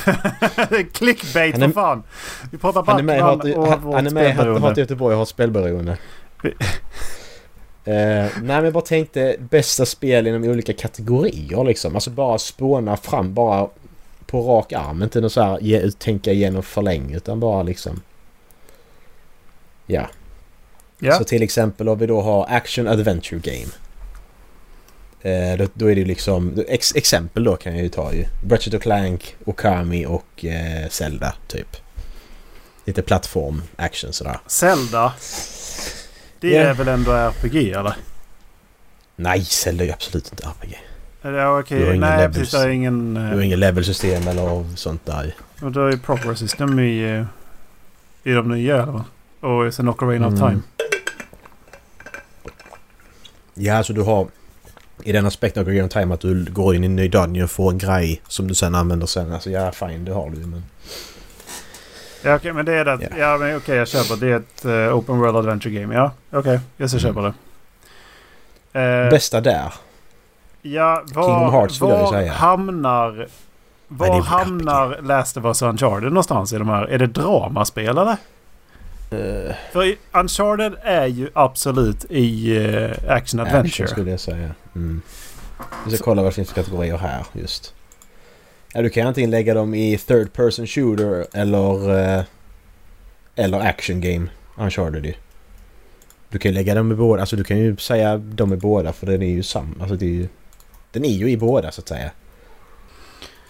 [0.92, 2.02] Clickbait för fan!
[2.50, 5.16] Vi pratar Backman han är med, och han, han är med i Hat Göteborg och
[5.16, 5.96] har ett spelberoende.
[6.44, 6.50] uh,
[7.86, 11.94] nej men jag bara tänkte bästa spel inom olika kategorier liksom.
[11.94, 13.68] Alltså bara spåna fram bara
[14.26, 15.02] på rak arm.
[15.02, 18.00] Inte något så här ge, tänka igenom för länge utan bara liksom...
[19.86, 20.08] Ja.
[20.98, 21.18] ja.
[21.18, 23.72] Så till exempel om vi då har Action Adventure Game.
[25.20, 26.64] Eh, då, då, är det liksom...
[26.68, 28.24] Ex, exempel då kan jag ju ta ju.
[28.48, 31.76] Ratchet och Clank, Okami och eh, Zelda typ.
[32.84, 34.38] Lite plattform action sådär.
[34.46, 35.12] Zelda?
[36.40, 36.70] Det yeah.
[36.70, 37.94] är väl ändå RPG eller?
[39.16, 40.82] Nej, Zelda är ju absolut inte RPG.
[41.22, 41.82] Ja, okej.
[41.82, 41.98] Okay.
[41.98, 42.52] Nej, levels, precis.
[42.52, 43.14] Det är ingen...
[43.14, 45.34] Du har ingen levelsystem eller sånt där.
[45.62, 47.24] Och då är ju proper system i, eh,
[48.30, 49.02] i de nya eller?
[49.46, 50.34] Och sen Ocarina mm.
[50.34, 50.62] of Time.
[53.54, 54.28] Ja, alltså du har
[55.04, 57.44] i den aspekten av Ocarina of Time att du går in i en ny dungeon
[57.44, 59.32] och får en grej som du sen använder sen.
[59.32, 60.64] Alltså ja, fine, det har du men...
[62.22, 62.98] Ja okej, okay, men det är det.
[63.02, 63.18] Yeah.
[63.18, 64.16] Ja men okej, okay, jag köper.
[64.16, 65.94] Det är ett uh, Open World Adventure Game.
[65.94, 66.38] Ja, okej.
[66.38, 67.14] Okay, jag ska mm.
[67.14, 67.34] köpa
[68.72, 69.04] det.
[69.04, 69.72] Uh, Bästa där?
[70.62, 72.32] Ja, var, Kingdom Hearts vill jag säga.
[72.32, 73.28] hamnar...
[73.88, 76.84] Var Nej, hamnar Last of Us Uncharted någonstans i de här?
[76.84, 78.16] Är det dramaspel eller?
[79.12, 83.68] Uh, För Uncharted är ju absolut i uh, Action Adventure.
[83.68, 84.54] Action skulle jag säga.
[84.74, 85.02] Mm.
[85.84, 86.04] Vi ska Så.
[86.04, 87.74] kolla vad det finns för kategorier här just.
[88.72, 91.90] Ja, du kan antingen lägga dem i Third Person Shooter eller...
[91.90, 92.24] Uh,
[93.36, 94.26] eller Action Game.
[94.58, 95.14] Uncharted ju.
[96.28, 97.20] Du kan ju lägga dem i båda.
[97.20, 99.74] Alltså du kan ju säga dem i båda för den är ju samma.
[99.80, 100.28] Alltså det är ju...
[100.92, 102.10] Den är ju i båda så att säga.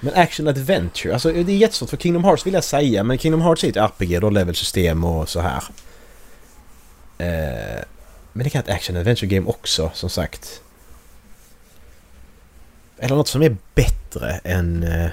[0.01, 3.41] Men Action Adventure, alltså det är jättesvårt för Kingdom Hearts vill jag säga men Kingdom
[3.41, 5.63] Hearts är ett RPG, då levelsystem och så här.
[7.19, 7.83] Eh,
[8.33, 10.63] men det kan ett Action Adventure Game också som sagt.
[12.99, 15.11] Eller något som är bättre än, eh,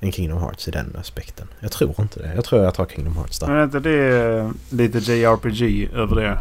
[0.00, 1.48] än Kingdom Hearts i den aspekten.
[1.60, 2.32] Jag tror inte det.
[2.34, 3.46] Jag tror jag tar Kingdom Hearts där.
[3.46, 6.38] Men är inte det lite JRPG över det?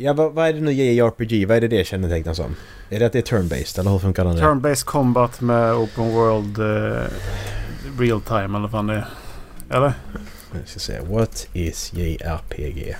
[0.00, 1.48] Ja, vad, vad är det nu JRPG?
[1.48, 2.56] Vad är det det kännetecknas som?
[2.90, 4.30] Är det att det är turn-based eller hur funkar det?
[4.30, 7.02] Turn-based combat med open world uh,
[7.98, 9.06] real time eller vad det är.
[9.70, 9.92] Eller?
[10.52, 12.96] Jag ska säga, what is JRPG?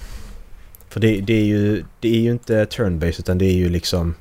[0.88, 4.14] För det, det, är ju, det är ju inte turn-based utan det är ju liksom...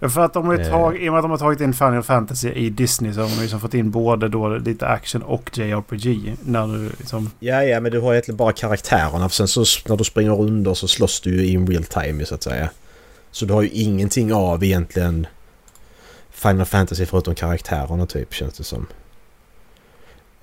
[0.00, 0.68] För att de har eh.
[0.68, 3.28] tag, I och med att de har tagit in Final Fantasy i Disney så har
[3.28, 6.36] de liksom fått in både då lite action och JRPG.
[6.42, 7.30] När du liksom...
[7.38, 9.28] Ja, ja, men du har egentligen bara karaktärerna.
[9.28, 12.34] För sen så när du springer under så slåss du ju in real time så
[12.34, 12.70] att säga.
[13.30, 15.26] Så du har ju ingenting av egentligen
[16.30, 18.86] Final Fantasy förutom karaktärerna typ känns det som.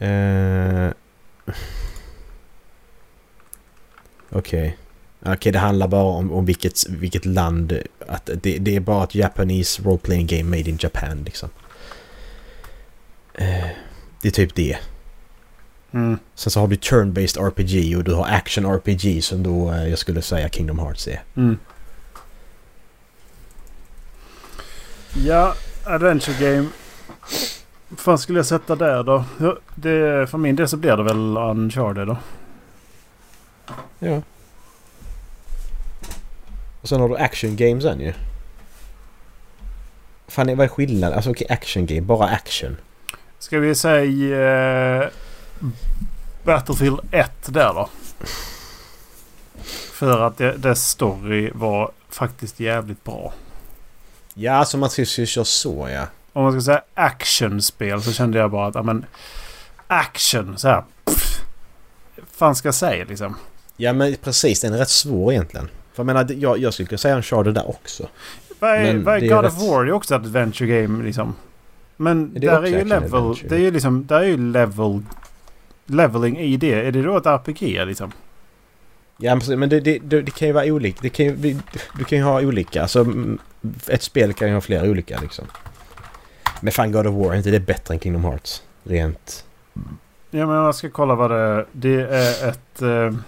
[0.01, 0.91] Uh...
[4.29, 4.61] Okej.
[4.61, 4.71] Okay.
[5.21, 7.79] Okej, okay, det handlar bara om, om vilket, vilket land.
[8.07, 11.49] Att det, det är bara ett Japanese role playing game made in Japan liksom.
[13.41, 13.67] Uh,
[14.21, 14.77] det är typ det.
[15.91, 16.19] Mm.
[16.35, 19.99] Sen så har du turn-based RPG och du har action RPG som då uh, jag
[19.99, 21.23] skulle säga Kingdom Hearts är.
[21.35, 21.57] Mm.
[25.13, 25.53] Ja,
[25.85, 26.69] Adventure Game.
[27.89, 29.25] Vad fan skulle jag sätta där då?
[29.75, 32.17] Det, för min del så blir det väl Uncharted då.
[33.99, 34.21] Ja.
[36.87, 38.13] Och sen har du action game sen ju.
[40.27, 41.15] Fan, vad är skillnaden?
[41.15, 42.01] Alltså okej, okay, action game.
[42.01, 42.77] Bara action.
[43.39, 45.09] Ska vi säga uh,
[46.43, 47.89] Battlefield 1 där då?
[49.91, 53.33] För att dess story var faktiskt jävligt bra.
[54.33, 56.07] Ja, alltså man ska ju köra så ja.
[56.33, 59.05] Om man ska säga actionspel så kände jag bara att, men...
[59.87, 60.83] Action så här.
[61.05, 61.41] Pff,
[62.31, 63.35] fan ska jag säga liksom?
[63.77, 65.69] Ja men precis, den är rätt svår egentligen.
[65.97, 68.07] För jag menar, jag, jag skulle kunna säga en Uncharted där också.
[68.59, 69.85] Vad är, vad är God of War?
[69.85, 71.35] Det är också ett adventure game liksom.
[71.97, 73.35] Men är där är ju level...
[73.49, 74.05] Det är ju liksom...
[74.05, 75.01] Där är ju level...
[75.85, 76.73] Leveling i det.
[76.73, 78.11] Är det då ett RPG liksom?
[79.17, 80.99] Ja men det, det, det, det kan ju vara olika.
[81.01, 81.59] Det kan ju,
[81.97, 82.81] du kan ju ha olika.
[82.81, 83.05] Alltså
[83.87, 85.45] ett spel kan ju ha flera olika liksom.
[86.61, 88.63] Men fan God of War, är inte det bättre än Kingdom Hearts?
[88.83, 89.45] Rent...
[90.31, 91.65] Ja men jag ska kolla vad det är.
[91.71, 92.81] Det är ett...
[92.81, 93.19] Eh,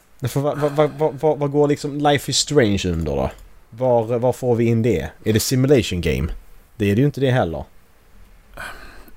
[0.00, 3.30] Men för vad, vad, vad, vad, går liksom Life is Strange under då?
[3.70, 5.10] Var, var får vi in det?
[5.24, 6.28] Är det Simulation Game?
[6.76, 7.64] Det är det ju inte det heller.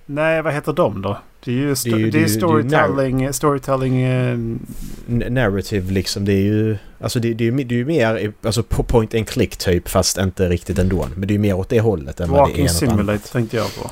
[0.06, 1.18] nej, vad heter de då?
[1.46, 3.34] Det är ju, sto- Det är ju- det är är ju- storytelling...
[3.34, 6.78] storytelling eh, N- narrative liksom, det är ju...
[7.00, 9.90] Alltså det, det, är, ju- det är ju mer alltså på point and click typ
[9.90, 11.08] fast inte riktigt ändå.
[11.16, 13.32] Men det är ju mer åt det hållet än vad det är walking något annat.
[13.32, 13.90] tänkte jag på.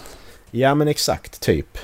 [0.52, 1.78] Ja men exakt, typ.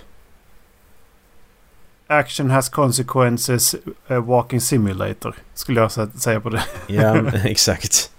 [2.20, 3.76] Action has consequences.
[4.08, 5.36] eh, walking simulator.
[5.54, 6.64] Skulle jag sä- säga på det.
[6.88, 8.12] Ja exakt.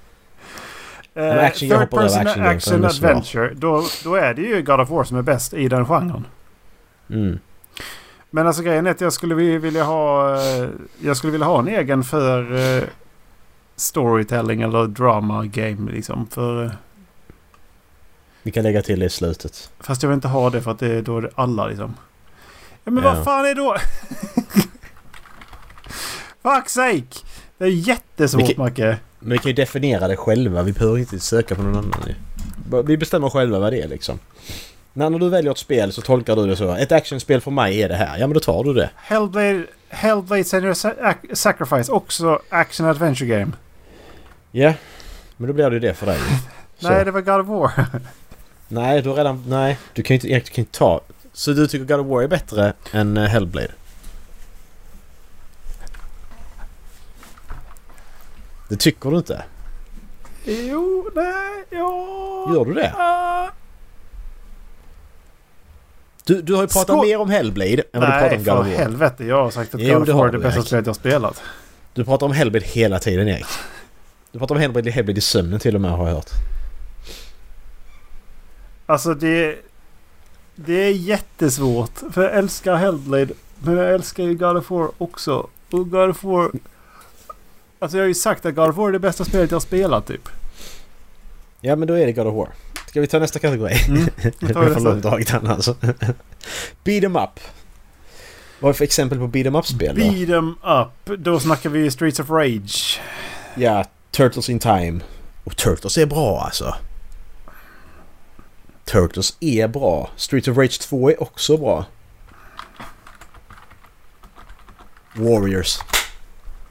[1.14, 3.54] Eh, action, third person action action adventure.
[3.54, 6.26] Då, då är det ju God of War som är bäst i den genren.
[7.10, 7.38] Mm.
[8.30, 10.34] Men alltså grejen är att jag skulle vi- vilja ha...
[10.34, 10.68] eh,
[11.00, 12.84] Jag skulle vilja ha en egen för
[13.76, 16.26] storytelling eller drama game liksom.
[16.26, 16.70] För,
[18.42, 19.70] Vi kan lägga till det i slutet.
[19.80, 21.94] fast jag vill inte ha det för att det, då är det alla liksom.
[22.84, 23.76] Ja men vad fan är då...
[26.42, 27.04] Fuck sake!
[27.58, 28.98] Det är jättesvårt Macke.
[29.18, 30.62] Men vi kan ju definiera det själva.
[30.62, 32.14] Vi behöver inte söka på någon annan ju.
[32.82, 34.18] Vi bestämmer själva vad det är liksom.
[34.92, 36.70] När du väljer ett spel så tolkar du det så.
[36.74, 38.18] Ett actionspel för mig är det här.
[38.18, 38.90] Ja men då tar du det.
[38.96, 41.92] Hellblade, Hellblade Sac- Sacrifice.
[41.92, 43.52] Också action adventure game.
[44.50, 44.72] Ja.
[45.36, 46.18] Men då blir det ju det för dig.
[46.80, 47.86] Nej, det var God of War.
[48.68, 49.44] Nej, du har redan...
[49.48, 51.00] Nej, du kan ju inte, du kan inte ta...
[51.36, 53.70] Så du tycker God of War är bättre än eh, Hellblade?
[58.68, 59.44] Det tycker du inte?
[60.44, 62.54] jo, nej, ja...
[62.54, 62.94] Gör du det?
[66.24, 68.44] Du, du har ju pratat Skå- mer om Hellblade än vad du pratar Nej, om
[68.44, 68.76] God of War.
[68.76, 69.24] helvete.
[69.24, 71.42] Jag har sagt att Jo, God of det War är det bästa spelet jag spelat.
[71.94, 73.46] Du pratar om Hellblade hela tiden Erik.
[74.32, 76.30] Du pratar om Hellblade, Hellblade i sömnen till och med har jag hört.
[78.86, 79.56] Alltså det...
[80.56, 82.00] Det är jättesvårt.
[82.12, 83.28] För jag älskar Hellblade.
[83.62, 85.46] Men jag älskar ju God of War också.
[85.70, 86.50] Och God of War...
[87.78, 89.60] Alltså jag har ju sagt att God of War är det bästa spelet jag har
[89.60, 90.28] spelat typ.
[91.60, 92.48] Ja men då är det God of War.
[92.88, 93.74] Ska vi ta nästa kategori?
[93.88, 94.06] Mm.
[94.22, 94.80] Tar vi för nästa.
[94.80, 95.50] långdraget annars.
[95.50, 95.76] alltså.
[96.84, 97.40] Beat 'em up.
[98.60, 99.94] Vad är för exempel på beat 'em up-spel?
[99.96, 101.18] Beat 'em up.
[101.18, 103.00] Då snackar vi Streets of Rage.
[103.54, 105.00] Ja, Turtles in Time.
[105.44, 106.74] Och Turtles är bra alltså.
[108.84, 110.10] Turtles är bra.
[110.16, 111.84] Street of Rage 2 är också bra.
[115.14, 115.78] Warriors.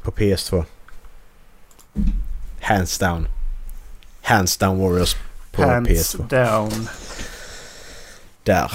[0.04, 0.66] På PS2.
[2.62, 3.28] Hands down.
[4.22, 5.16] Hands down Warriors
[5.52, 6.28] på Hands PS2.
[6.30, 6.88] down.
[8.44, 8.68] Där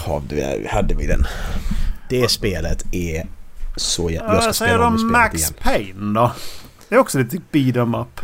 [0.68, 1.26] hade vi den.
[2.08, 3.26] Det spelet är
[3.76, 4.34] så jävla...
[4.34, 5.54] Jag ska spela om det de spelet Max igen.
[5.62, 6.32] Payne då?
[6.88, 8.20] Det är också lite beat 'em up.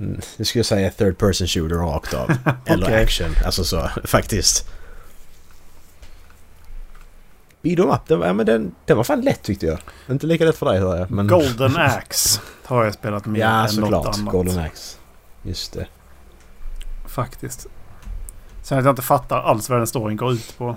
[0.00, 2.30] Mm, det skulle jag säga third person shooter rakt av.
[2.66, 3.02] Eller Okej.
[3.02, 3.30] action.
[3.44, 4.68] Alltså så faktiskt.
[7.62, 9.78] Beat 'em up, den, ja, men den, den var fan lätt tyckte jag.
[10.10, 11.10] Inte lika lätt för dig hör jag.
[11.10, 11.26] Men...
[11.26, 14.18] Golden Axe har jag spelat mer Ja än något såklart.
[14.18, 14.32] annat.
[14.32, 14.98] Golden Axe.
[15.42, 15.86] Just det.
[17.06, 17.66] Faktiskt.
[18.62, 20.76] Sen att jag inte fattar alls vad den storyn går ut på.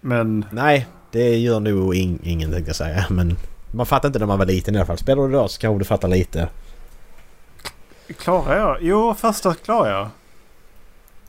[0.00, 3.06] Men Nej, det gör nog in, ingen tänkte jag säga.
[3.10, 3.36] Men
[3.72, 4.98] man fattar inte när man var liten i alla fall.
[4.98, 6.48] Spelar du idag så kanske du fattar lite.
[8.14, 8.76] Klarar jag?
[8.80, 10.08] Jo, första klarar jag.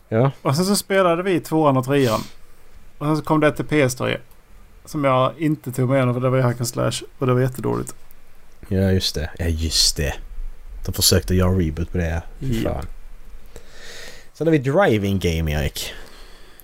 [0.10, 0.32] Ja.
[0.42, 2.22] Och sen så spelade vi tvåan och trean.
[2.98, 4.18] Och sen så kom det till PS3.
[4.86, 6.92] Som jag inte tog med igenom för det var ju hack and slash.
[7.20, 7.96] Och det var jättedåligt.
[8.68, 9.30] Ja just det.
[9.38, 10.13] Ja just det.
[10.86, 12.22] De försökte göra reboot på det.
[12.39, 12.72] Ja.
[12.74, 12.86] Fan.
[14.34, 15.94] Sen har vi Driving Game Erik.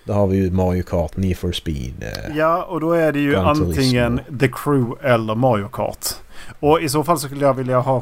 [0.04, 1.94] Där har vi ju Mario Kart, Need for Speed.
[2.04, 6.06] eh, Ja, och då är det ju antingen The Crew eller Mario Kart.
[6.60, 8.02] Och i så fall så skulle jag vilja ha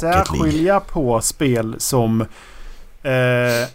[0.00, 2.20] särskilja på spel som
[3.02, 3.68] eh,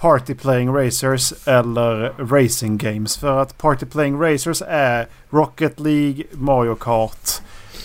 [0.00, 3.16] Party Playing Racers eller Racing Games.
[3.16, 7.30] För att Party Playing Racers är Rocket League, Mario Kart.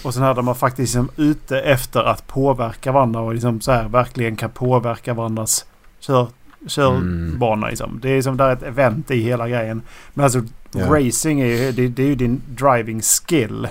[0.04, 3.71] Och sen här där man faktiskt liksom ute efter att påverka varandra och liksom så
[3.71, 5.65] här verkligen kan påverka varandras
[6.00, 6.28] kör,
[6.67, 7.67] körbana.
[7.67, 8.00] Liksom.
[8.02, 9.82] Det är som där ett event i hela grejen.
[10.13, 10.42] Men alltså
[10.76, 10.86] Ja.
[10.86, 13.67] racing är ju, det, det är ju din driving skill.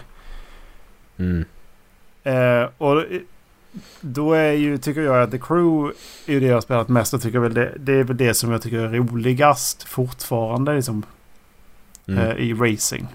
[1.19, 1.45] Mm.
[2.25, 3.05] Eh, och
[4.01, 5.95] då är ju, tycker jag att The Crew
[6.27, 8.35] är ju det jag har spelat mest och tycker väl det, det är väl det
[8.35, 11.03] som jag tycker är roligast fortfarande liksom,
[12.07, 12.27] Mm.
[12.31, 13.07] eh, i racing.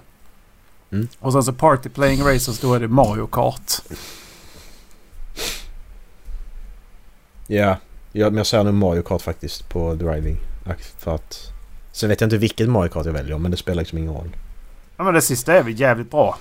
[0.92, 1.08] Mm.
[1.20, 3.72] Och sen så Party Playing Racers då är det Mario Kart.
[7.48, 7.78] Ja,
[8.12, 10.38] ja, men jag säger nog Mario Kart faktiskt på Driving.
[10.98, 11.38] För att...
[11.92, 14.30] Sen vet jag inte vilket Mario Kart jag väljer men det spelar liksom ingen roll.
[14.98, 16.38] Ja men det sista är väl jävligt bra.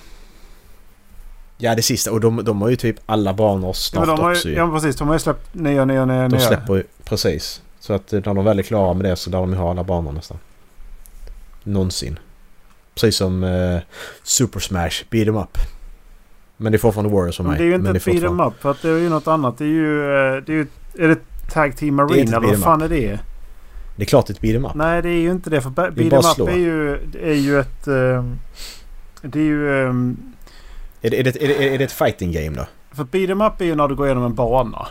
[1.57, 4.21] Ja det sista och de, de har ju typ alla banor Ja, snart men de
[4.23, 4.57] har också ju, ju.
[4.59, 6.39] ja men precis, de har ju släppt nya, nya, nya, De nya.
[6.47, 6.83] släpper ju...
[7.03, 7.61] Precis.
[7.79, 9.69] Så att eh, när de väl är klara med det så lär de ju ha
[9.71, 10.37] alla banor nästan.
[11.63, 12.19] Någonsin.
[12.95, 13.79] Precis som eh,
[14.23, 15.57] Super Smash Beat 'em Up.
[16.57, 17.59] Men det är fortfarande Warriors för Men mig.
[17.59, 18.53] det är ju inte men ett beat 'em up.
[18.61, 19.57] För att det är ju något annat.
[19.57, 20.01] Det är ju...
[20.03, 20.67] eh, Det är, ju
[20.99, 21.17] är det
[21.53, 23.19] Tag Team Arena eller vad fan är det?
[23.95, 24.75] Det är klart det är ett Beat 'em Up.
[24.75, 25.61] Nej det är ju inte det.
[25.61, 27.87] För beat 'em up är ju, är ju ett...
[27.87, 28.39] ehm,
[29.21, 29.87] det är ju...
[31.01, 32.65] Är det, är, det, är, det, är det ett fighting game då?
[32.95, 34.87] för beat 'em up är ju när du går igenom en bana.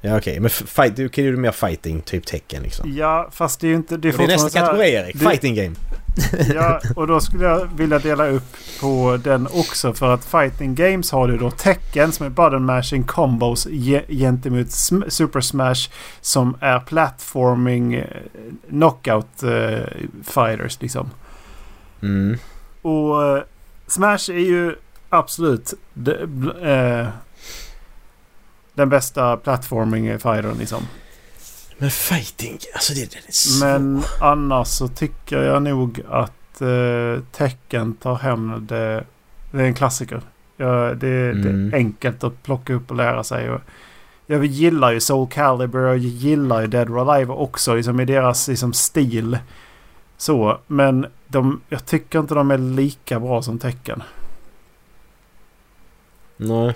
[0.00, 2.92] Ja okej, men f- fight, du kan ju mer fighting, typ tecken liksom.
[2.96, 3.96] Ja fast det är ju inte...
[3.96, 5.74] Det är, det är nästa kategori Erik, det- fighting game.
[6.54, 9.92] Ja, och då skulle jag vilja dela upp på den också.
[9.94, 14.66] För att Fighting Games har du då Tekken som är button mashing combos ge- gentemot
[14.66, 18.06] sm- Super Smash som är platforming eh,
[18.68, 19.86] knockout eh,
[20.24, 21.10] fighters liksom.
[22.02, 22.38] Mm.
[22.82, 23.42] Och eh,
[23.86, 24.74] Smash är ju
[25.12, 26.12] absolut de,
[26.62, 27.08] eh,
[28.74, 30.82] den bästa platforming fightern liksom.
[31.78, 33.64] Men fighting, alltså det, det är så...
[33.64, 39.04] Men annars så tycker jag nog att eh, Tekken tar hem det.
[39.50, 40.22] Det är en klassiker.
[40.56, 41.42] Ja, det, Mm.
[41.42, 43.50] det är enkelt att plocka upp och lära sig.
[43.50, 43.60] Och
[44.26, 47.74] jag gillar ju Soul Calibur och jag gillar ju Dead or Alive också.
[47.74, 49.38] Liksom i deras liksom, stil.
[50.16, 54.02] Så, men de, jag tycker inte de är lika bra som Tekken.
[56.42, 56.74] Nej.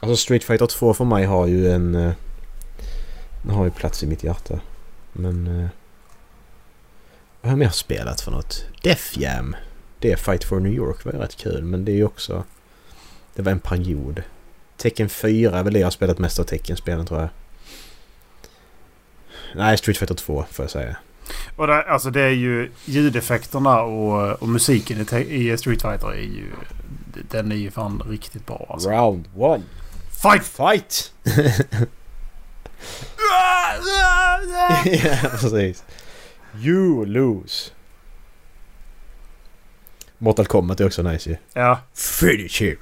[0.00, 1.94] Alltså Street Fighter 2 för mig har ju en...
[1.94, 2.12] Eh,
[3.42, 4.60] den har ju plats i mitt hjärta.
[5.12, 5.46] Men...
[5.46, 5.68] Eh,
[7.40, 8.64] vad har jag mer spelat för något?
[8.82, 9.56] Def Jam.
[9.98, 12.44] Det Fight for New York var ju rätt kul men det är ju också...
[13.34, 14.22] Det var en period.
[14.76, 17.28] Tecken 4 är väl det jag har spelat mest av Tecken-spelen tror jag.
[19.54, 20.96] Nej, Street Fighter 2 får jag säga.
[21.56, 26.22] Och det, alltså det är ju ljudeffekterna och, och musiken i, i Street Fighter är
[26.22, 26.50] ju...
[27.30, 28.90] Den är ju fan riktigt bra alltså.
[28.90, 29.62] Round 1.
[30.22, 30.44] Fight!
[30.44, 31.12] Fight!
[34.84, 35.84] ja, precis.
[36.62, 37.70] You lose.
[40.18, 41.36] Mortal Kombat är också nice ju.
[41.52, 41.80] Ja.
[41.94, 42.78] Finish him.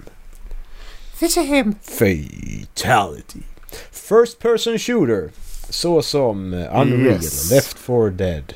[1.14, 1.74] Fish him!
[1.82, 3.43] Fatality.
[3.90, 5.30] First person shooter.
[5.73, 7.51] Så som eh, Unreal, Yes.
[7.51, 8.55] Left 4 Dead,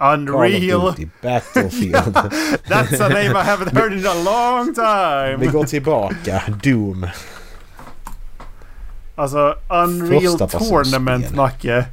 [0.00, 0.80] Unreal!
[0.90, 2.14] Duty, Battlefield.
[2.68, 5.52] That's a name I haven't heard in a long Vi time!
[5.52, 6.42] går tillbaka.
[6.62, 7.06] Doom.
[9.14, 10.38] Alltså Unreal.
[10.38, 11.84] Tournament Macke.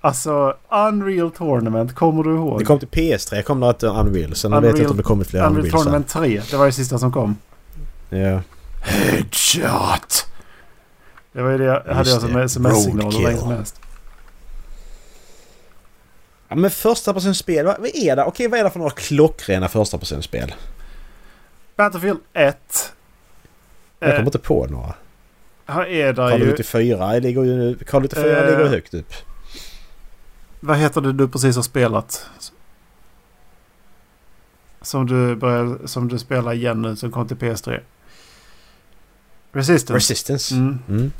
[0.00, 2.58] Alltså Unreal Tournament, kommer du ihåg?
[2.58, 4.34] Det kom till PS3 kom det ett Unreal.
[4.34, 5.80] Sen vet jag Unreal- inte om det kommit fler Unreal Unreal sen.
[5.82, 7.36] Tournament 3, det var det sista som kom.
[8.10, 8.40] Ja.
[8.80, 10.26] Headshot!
[11.34, 12.20] Det var ju det jag hade jag
[12.50, 12.66] som
[13.00, 13.22] Roadkill.
[13.22, 13.80] länge som helst.
[16.48, 18.24] Ja men första spel vad, vad är det?
[18.24, 20.54] Okej vad är det för några klockrena första spel?
[21.76, 22.92] Battlefield 1.
[24.00, 24.94] Jag kommer Eh, inte på några.
[25.66, 26.44] här är det Call of ju...
[26.50, 27.74] Duty 4 ligger ju...
[27.78, 28.50] Call of Duty 4 Eh.
[28.50, 29.12] ligger högt upp.
[30.60, 32.26] Vad heter det du precis har spelat?
[34.82, 37.80] Som du, börjar, som du spelar igen nu som kom till PS3.
[39.54, 39.94] Resistance.
[39.94, 40.54] Resistance.
[40.54, 41.12] Mm, Mm.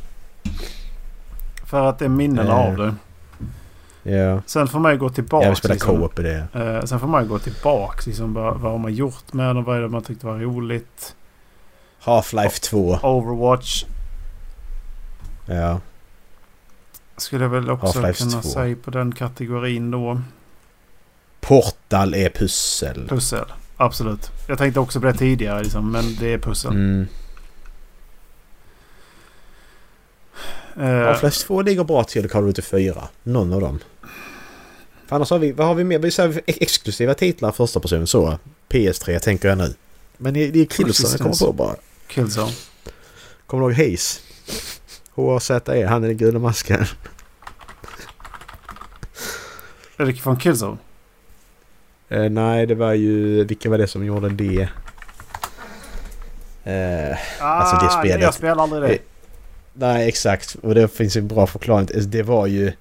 [1.67, 2.55] för att det är minnen Eh.
[2.59, 2.95] av det.
[4.17, 4.43] Ja.
[4.47, 5.45] Sen får man ju gå tillbaka.
[5.45, 6.47] Jag vill spela co-op i det.
[6.53, 8.03] Eh, sen får man ju gå tillbaka.
[8.07, 9.65] Liksom, vad, vad har man gjort med den?
[9.65, 11.15] Vad är det man tyckte var roligt?
[12.05, 12.99] Half-Life 2.
[13.03, 13.85] Overwatch
[15.47, 15.81] Ja.
[17.17, 18.43] skulle jag väl också kunna 2.
[18.43, 20.21] säga på den kategorin då.
[21.41, 23.09] Portal är pussel.
[23.09, 23.45] Pussel.
[23.77, 24.31] Absolut.
[24.49, 26.73] Jag tänkte också på det tidigare liksom, men det är pussel.
[26.73, 27.07] Mm.
[30.77, 33.09] Eh, Half-Life 2 ligger bra till Call of Duty 4.
[33.23, 33.79] Någon av dem.
[35.07, 35.53] För annars har vi...
[35.53, 35.99] Vad har vi mer?
[35.99, 38.39] Vi säger exklusiva titlar första person så.
[38.69, 39.75] PS3 tänker jag nu.
[40.17, 41.77] Men det är Killzone jag kommer på bara.
[42.07, 42.53] Killzone.
[43.47, 44.21] Kommer du ihåg Haze?
[45.15, 46.85] H-A-Z-E, han är den gula masken.
[49.97, 50.77] Är det från Killzone?
[52.09, 53.45] Eh, nej, det var ju...
[53.45, 54.69] Vilka var det som gjorde det?
[56.65, 58.99] Eh, Alltså, det Ah, spelet- Jag spelar aldrig det.
[59.75, 60.57] Nej, exakt.
[60.63, 61.89] Och det finns en bra förklaring.
[61.95, 62.73] Alltså, det var ju...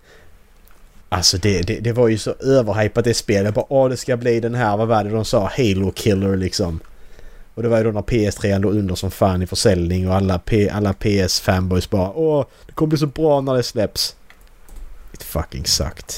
[1.10, 3.56] Alltså det, det, det var ju så överhypat det spelet.
[3.56, 5.52] Bara åh det ska bli den här, vad var det de sa?
[5.58, 6.80] Halo Killer liksom.
[7.56, 10.40] Och det var ju då när PS3 ändå under som fan i försäljning och alla,
[10.40, 14.16] P, alla PS-fanboys bara åh det kommer bli så bra när det släpps.
[15.14, 16.14] It fucking sucked.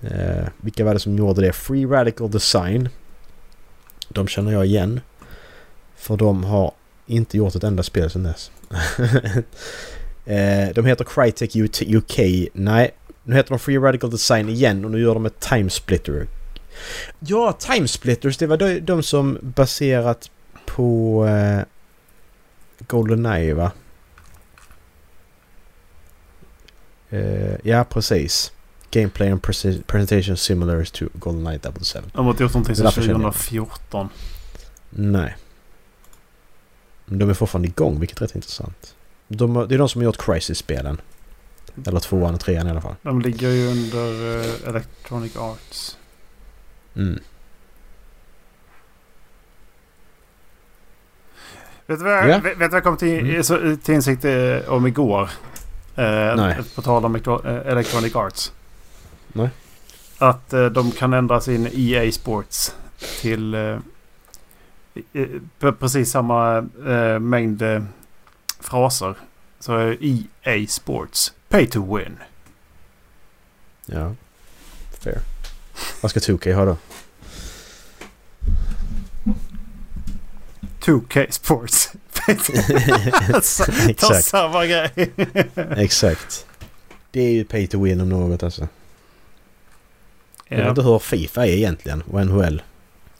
[0.00, 1.52] Eh, vilka var det som gjorde det?
[1.52, 2.88] Free Radical Design.
[4.08, 5.00] De känner jag igen.
[5.96, 6.72] För de har
[7.08, 8.50] inte gjort ett enda spel sedan dess.
[10.24, 11.56] eh, de heter Crytek
[11.88, 12.18] UK.
[12.52, 12.90] Nej,
[13.24, 16.26] nu heter de Free Radical Design igen och nu gör de ett Time Splitter.
[17.18, 20.30] Ja, Time Splitters, det var de, de som baserat
[20.66, 21.60] på eh,
[22.86, 23.72] Goldeneye va?
[27.10, 28.52] Eh, ja, precis.
[28.90, 32.00] Gameplay and prese- presentation similar to Goldeneye 007.
[32.12, 33.32] De har inte gjort någonting sedan därför känner jag.
[33.34, 34.08] 2014.
[34.90, 35.36] Nej.
[37.08, 38.94] De är fortfarande igång, vilket är rätt intressant.
[39.28, 41.00] De, det är de som har gjort Crisis-spelen.
[41.86, 42.94] Eller tvåan och trean i alla fall.
[43.02, 45.96] De ligger ju under eh, Electronic Arts.
[46.96, 47.20] Mm.
[51.86, 52.38] Vet du vad jag, Ja.
[52.38, 53.44] vet, vet vad jag kom till, Mm.
[53.44, 55.30] så, till insikt eh, om igår?
[55.96, 56.56] Eh, Nej.
[56.74, 57.22] På tal om eh,
[57.66, 58.52] Electronic Arts.
[59.32, 59.48] Nej.
[60.18, 62.74] Att eh, de kan ändra sin EA Sports
[63.20, 63.78] till eh,
[65.78, 67.82] precis samma eh, mängd eh,
[68.60, 69.14] fraser.
[69.60, 71.32] Så EA Sports.
[71.48, 72.16] Pay to win.
[73.86, 74.14] Ja.
[75.00, 75.18] Fair.
[76.00, 76.76] Vad ska 2K ha då?
[80.80, 81.92] 2K Sports.
[82.26, 82.32] Ta
[83.90, 84.24] Exakt.
[84.24, 84.90] samma grej.
[85.76, 86.46] Exakt.
[87.10, 88.68] Det är ju pay to win om något alltså.
[90.48, 90.70] Jag vet ja.
[90.70, 92.62] inte hur Fifa är egentligen och NHL.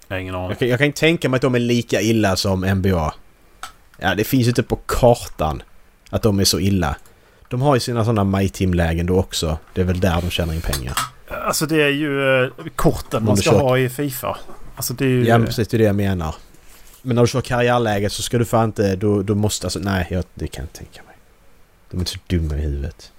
[0.09, 0.49] Jag har ingen aning.
[0.49, 3.15] Jag kan, jag kan inte tänka mig att de är lika illa som NBA.
[3.99, 5.63] Ja, det finns ju inte på kartan
[6.11, 6.97] att de är så illa.
[7.49, 9.59] De har ju sina sådana My Team-lägen då också.
[9.75, 10.95] Det är väl där de tjänar in pengar.
[11.47, 14.37] Alltså det är ju eh, korten man ska kör- ha i Fifa.
[14.77, 15.25] Alltså det är ju...
[15.25, 15.69] Ja, men precis.
[15.69, 16.35] Det är det jag menar.
[17.03, 18.97] Men när du kör karriärläget så ska du fan inte...
[18.97, 19.67] Då, då måste...
[19.67, 21.15] Alltså, nej, jag, det kan jag inte tänka mig.
[21.91, 23.13] De är inte så dumma i huvudet.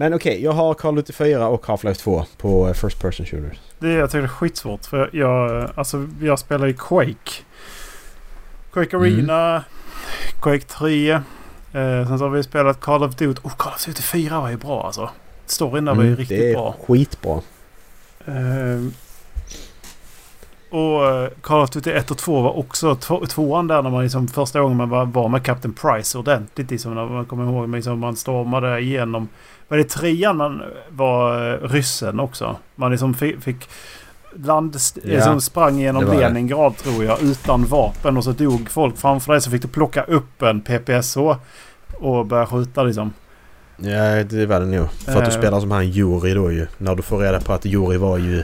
[0.00, 3.26] Men okej, jag har Call of Duty 4 och Half-Life 2 på eh, First Person
[3.26, 3.58] Shooters.
[3.78, 4.84] Det är, jag tycker det är skitsvårt.
[4.86, 7.42] För jag, alltså, jag spelar ju Quake.
[8.72, 9.02] Quake Mm.
[9.14, 9.64] Arena.
[10.40, 11.10] Quake 3.
[11.10, 11.20] Eh,
[11.72, 13.40] sen så har vi spelat Call of Duty.
[13.44, 15.10] Oh, Call of Duty 4 var ju bra alltså.
[15.46, 16.74] Storyn där var ju Mm, riktigt det är bra.
[16.86, 17.40] skitbra.
[18.26, 18.92] Ehm,
[20.70, 24.02] och eh, Call of Duty 1 och 2 var också två, tvåan där när man
[24.02, 26.70] liksom första gången man var, var med Captain Price ordentligt.
[26.70, 29.28] Liksom, när man kommer ihåg liksom, man stormade igenom.
[29.70, 32.56] Var det trean man var eh, ryssen också?
[32.74, 33.68] Man liksom fick,
[34.44, 36.20] land, Ja, liksom sprang genom var det.
[36.20, 40.02] Leningrad tror jag utan vapen och så dog folk framför dig så fick du plocka
[40.02, 41.16] upp en PPSH
[41.94, 43.12] och börja skjuta liksom.
[43.76, 44.90] Ja, det var det nog.
[44.92, 45.38] För att du Eh.
[45.38, 46.66] spelar som han Juri då ju.
[46.78, 48.42] När du får reda på att Juri var ju...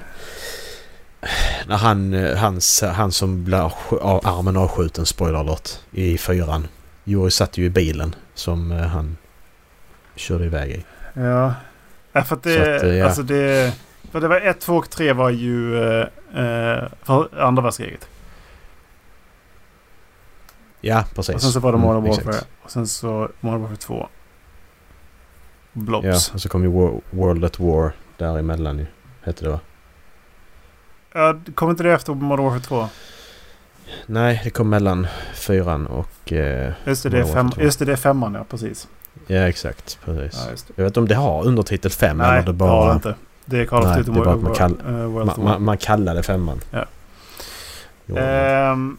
[1.68, 6.66] När han, eh, hans, han som blev sk- av armen avskjuten, spoiler alert, i fyran.
[7.05, 9.16] Juri satt ju i bilen som han
[10.16, 10.85] körde iväg i.
[11.16, 11.54] Ja.
[12.12, 13.04] ja för att det, Så att, ja.
[13.04, 13.74] alltså det,
[14.10, 18.08] för det var 1, 2 och 3 var ju eh, eh, för andra världskriget.
[20.80, 21.34] Ja, precis.
[21.34, 22.28] Och sen så var det Modern Mm, Warfare.
[22.34, 22.48] exakt.
[22.62, 24.08] Och sen så Modern Warfare 2.
[25.72, 26.06] Blobs.
[26.06, 28.86] Ja, och så kom ju Wo- World at War däremellan ju.
[29.22, 29.60] Hette det va?
[31.14, 32.88] Ja, kom inte det efter Modern Warfare 2?
[34.06, 36.32] Nej, det kom mellan fyran och...
[36.32, 37.62] Eh, Just det, det är, Modern fem, Warfare 2.
[37.64, 38.88] just det, det är femman ja, precis.
[39.27, 39.99] Ja, exakt.
[40.05, 40.64] Precis.
[40.68, 40.72] Ja.
[40.77, 42.70] Jag vet inte om det har undertitel 5 Nej, eller det bara...
[42.70, 43.14] har det inte.
[43.45, 45.27] Det är Call of Nej, Duty det är bara att man World, kall- eh, World
[45.27, 46.61] Man, of man, man kallar det femman.
[46.70, 46.87] Ja.
[48.18, 48.97] Ehm,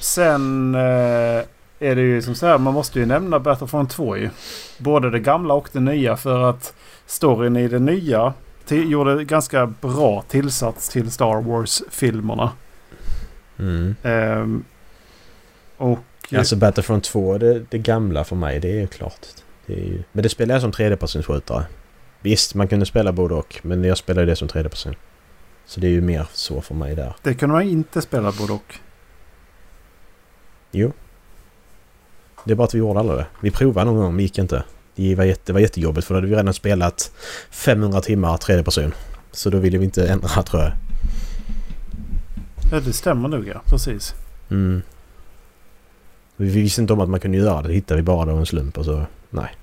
[0.00, 1.42] sen eh,
[1.78, 4.30] är det ju som så här, man måste ju nämna Battlefront 2 ju.
[4.78, 6.74] Både det gamla och det nya för att
[7.06, 8.32] storyn i det nya
[8.66, 12.50] till, gjorde ganska bra tillsats till Star Wars-filmerna.
[13.58, 13.94] Mm.
[14.02, 14.64] Ehm,
[15.76, 15.98] och...
[16.32, 19.26] Alltså Battlefront 2, det, det gamla för mig, det är klart.
[19.66, 21.64] Det är ju, men det spelar jag som tredjepersonsskjutare.
[22.20, 24.94] Visst, man kunde spela både och, men jag spelar ju det som tredjeperson.
[25.66, 27.14] Så det är ju mer så för mig där.
[27.22, 28.74] Det kunde man inte spela både och.
[30.70, 30.92] Jo.
[32.44, 33.26] Det är bara att vi gjorde aldrig det.
[33.40, 34.64] Vi provade någon gång, men gick inte.
[34.94, 37.12] Det var, jätte, det var jättejobbigt för då hade vi redan spelat
[37.50, 38.94] 500 timmar tredje person.
[39.32, 40.72] Så då ville vi inte ändra tror jag.
[42.72, 43.62] Ja, det stämmer nog ja.
[43.66, 44.14] Precis.
[44.50, 44.82] Mm.
[46.36, 47.68] Vi visste inte om att man kunde göra det.
[47.68, 49.04] Det hittade vi bara då en slump och så...
[49.30, 49.56] Nej.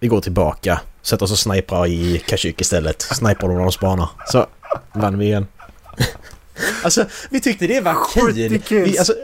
[0.00, 0.80] Vi går tillbaka.
[1.02, 3.02] Sätter oss och sniprar i Kashyyyk istället.
[3.02, 4.08] Sniprar dem när de spanar.
[4.26, 4.46] Så
[4.92, 5.46] vann vi igen.
[6.84, 8.32] alltså, vi tyckte det var kul.
[8.84, 9.14] Vi, alltså,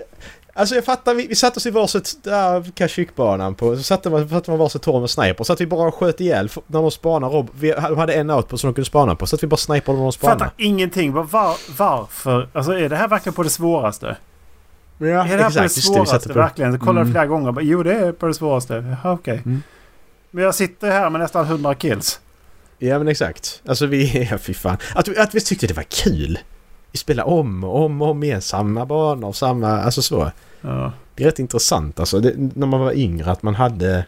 [0.54, 3.76] alltså jag fattar, vi, vi satte oss i varsitt där Kashyyyk-banan på.
[3.76, 5.44] Så satte man, satte man varsitt torn med sniper.
[5.44, 7.28] Så att vi bara sköt ihjäl när de spanar.
[7.28, 9.26] Rob, vi hade en out på som de kunde spana på.
[9.26, 10.38] Så att vi bara snipade när de spanade.
[10.38, 11.12] Fattar ingenting.
[11.12, 11.26] Var,
[11.78, 12.48] varför?
[12.52, 14.16] Alltså är det här verkligen på det svåraste?
[15.08, 15.62] Ja, är det här på det exakt.
[15.62, 16.38] Just det, svåraste satte på.
[16.38, 16.70] verkligen?
[16.72, 17.12] Jag kollade Mm.
[17.12, 17.52] flera gånger.
[17.52, 18.74] Bara, Jo, det är på det svåraste.
[19.02, 19.42] Jaha, okej.
[19.44, 19.62] Mm.
[20.30, 22.20] Men jag sitter här med nästan 100 kills.
[22.78, 23.62] Ja men exakt.
[23.66, 24.28] Alltså vi...
[24.30, 24.76] Ja fy fan.
[24.94, 26.38] Att, vi- att vi tyckte det var kul.
[26.92, 28.42] Vi spelade om och om och om igen.
[28.42, 29.68] Samma banor, samma...
[29.82, 30.30] Alltså så.
[30.60, 30.92] Ja.
[31.14, 32.20] Det är rätt intressant alltså.
[32.20, 34.04] Det, när man var yngre att man hade...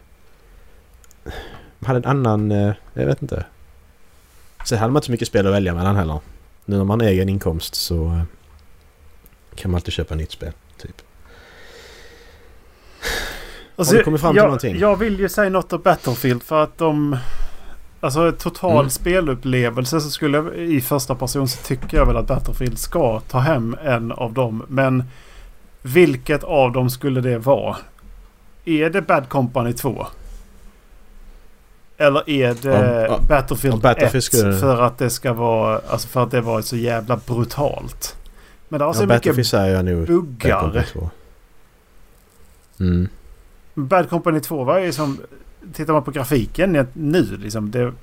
[1.79, 2.51] Man hade en annan...
[2.51, 3.45] eh, Jag vet inte.
[4.65, 6.19] Sen hade man inte så mycket spel att välja mellan heller.
[6.65, 8.05] Nu när man har egen inkomst så...
[8.05, 8.21] eh,
[9.55, 10.51] Kan man alltid köpa nytt spel.
[10.77, 11.01] Typ.
[13.77, 14.79] Alltså, Har du kommit fram till jag, någonting?
[14.79, 17.17] Jag vill ju säga något om Battlefield för att de...
[17.99, 18.89] Alltså total Mm.
[18.89, 23.39] spelupplevelse så skulle jag i första person så tycker jag väl att Battlefield ska ta
[23.39, 24.63] hem en av dem.
[24.67, 25.03] Men
[25.81, 27.77] vilket av dem skulle det vara?
[28.65, 30.07] Är det Bad Company 2?
[31.97, 33.19] Eller är det Ja, ja.
[33.29, 35.81] Battlefield, Ja, Battlefield 1 skulle- för att det ska vara...
[35.87, 38.15] Alltså för att det var så jävla brutalt.
[38.69, 40.07] Men det har så ja, mycket säger jag nog.
[40.07, 40.85] buggar.
[42.79, 43.07] Mm.
[43.73, 45.19] Bad Company 2 var ju som...
[45.73, 47.71] Tittar man på grafiken nu liksom.
[47.71, 47.93] Det,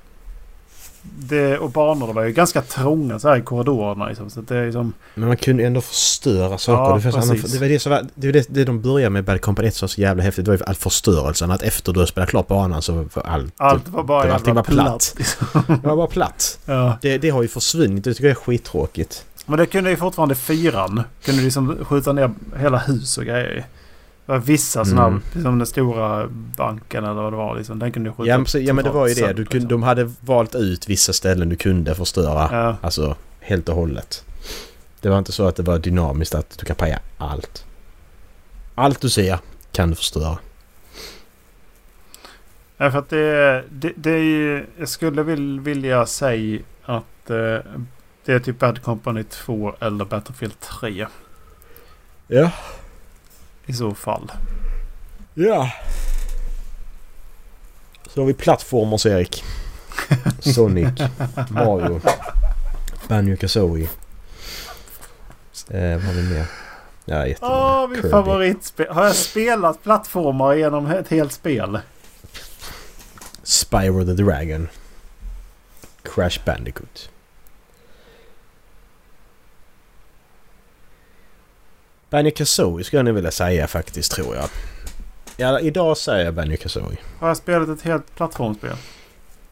[1.03, 4.07] det, och banorna var ju ganska trånga så här i korridorerna.
[4.07, 4.93] Liksom, så det är liksom...
[5.15, 6.83] Men man kunde ändå förstöra saker.
[6.83, 7.53] Ja, det, fanns annan, precis.
[7.53, 9.75] det var det som var, det, var det, det de började med Bad Company 1
[9.75, 10.45] som var så jävla häftigt.
[10.45, 11.51] Det var ju all förstörelsen.
[11.51, 13.53] Att efter du har spelat klart banan så var allt...
[13.57, 15.15] Allt var bara det, jävla allting var platt.
[15.17, 15.47] liksom.
[15.81, 16.59] Det var bara platt.
[16.65, 16.97] Ja.
[17.01, 18.03] Det, det har ju försvunnit.
[18.03, 19.25] Det tycker jag är skittråkigt.
[19.45, 21.03] Men det kunde ju fortfarande fyran.
[21.25, 23.65] Kunde liksom skjuta ner hela hus och grejer.
[24.25, 25.21] Det var vissa sådana Mm.
[25.33, 26.27] här, som den stora
[26.57, 27.55] banken eller vad det var.
[27.57, 29.27] Liksom, den kunde du skjuta Ja men, så- ja men det var ju det.
[29.27, 29.67] Du kunde, liksom.
[29.67, 32.49] de hade valt ut vissa ställen du kunde förstöra.
[32.51, 32.75] Ja.
[32.81, 34.25] Alltså helt och hållet.
[35.01, 37.65] Det var inte så att det var dynamiskt att du kan paja allt.
[38.75, 39.39] Allt du ser
[39.71, 40.37] kan du förstöra.
[42.77, 47.57] Ja, för att det, det, det är ju, Jag skulle vilja säga att eh,
[48.25, 51.07] det är typ Bad Company 2 eller Battlefield 3
[52.27, 52.51] Ja.
[53.65, 54.31] i så fall.
[55.33, 55.71] Ja.
[58.07, 59.43] Så har vi plattformers Erik.
[60.39, 61.01] Sonic,
[61.49, 62.01] Mario,
[63.07, 63.89] Banjo Kazooie.
[65.69, 66.45] Eh, vad har vi mer?
[67.05, 67.55] Ja, jättemånga.
[67.83, 68.87] Åh, min favoritspel.
[68.89, 71.79] Har jag spelat plattformar genom ett helt spel?
[73.43, 74.67] Spyro the Dragon.
[76.03, 77.09] Crash Bandicoot.
[82.13, 84.49] Banjo Kazooie skulle jag nog vilja säga faktiskt tror jag.
[85.37, 86.97] Ja, idag säger jag Banjo Kazooie.
[87.19, 88.75] Har jag spelat ett helt plattformsspel?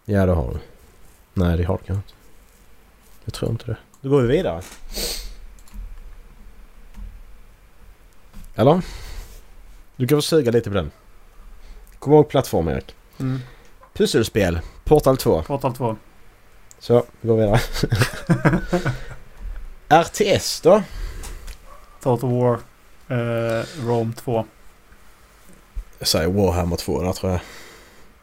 [0.06, 0.60] Ja, det har du.
[1.34, 2.14] Nej, det har du kanske inte.
[3.26, 3.78] Jag tror inte det.
[4.02, 4.62] Då går vi vidare.
[8.56, 8.82] Eller?
[9.96, 10.92] Du kan få suga lite på den.
[12.00, 12.96] Kom ihåg plattform, Erik.
[13.20, 13.40] Mm.
[13.94, 14.60] Pusselspel.
[14.84, 15.44] Portal 2.
[15.44, 15.98] Portal 2.
[16.80, 17.60] Så, vi går vidare.
[20.04, 20.84] RTS då?
[22.02, 22.60] Total War.
[23.08, 24.46] Eh, Rome 2.
[26.00, 27.42] Jag säger Warhammer 2 där tror jag.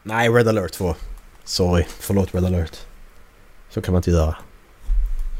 [0.03, 0.95] Nej, Red alert 2.
[1.43, 2.77] Sorry, förlåt Red alert.
[3.69, 4.35] Så kan man inte göra.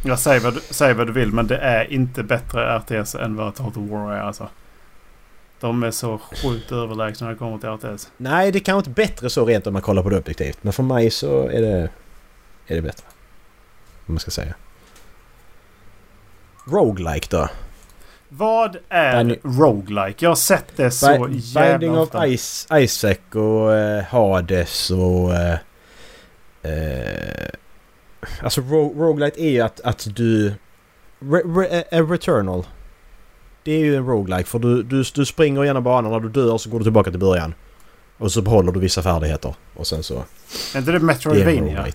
[0.06, 3.36] Jag säger vad, du, säg vad du vill men det är inte bättre RTS än
[3.36, 4.50] vad Total War är alltså.
[5.60, 8.12] De är så sjukt överlägsna när det kommer till RTS.
[8.18, 10.58] Nej, det kan inte bättre så rent om man kollar på det objektivt.
[10.62, 11.90] Men för mig så är det,
[12.68, 13.06] är det bättre.
[14.06, 14.54] Om man ska säga.
[16.66, 17.50] Roguelike då?
[18.30, 20.26] Vad är Banjo- roguelike?
[20.26, 22.38] Jag har sett det så jävla Binding of ofta.
[22.38, 25.34] Ice, Isaac och eh, Hades och...
[25.34, 25.58] Eh,
[26.62, 27.50] eh,
[28.44, 30.54] alltså ro, roguelite är ju att, att du...
[31.20, 32.66] Re, re, eh, returnal.
[33.64, 36.58] Det är ju en roguelike för du, du, du springer genom banan när du dör
[36.58, 37.54] så går du tillbaka till början.
[38.18, 39.56] Och så behåller du vissa färdigheter.
[39.76, 40.14] Och sen så...
[40.74, 41.86] Är inte det Det är Metroidvania?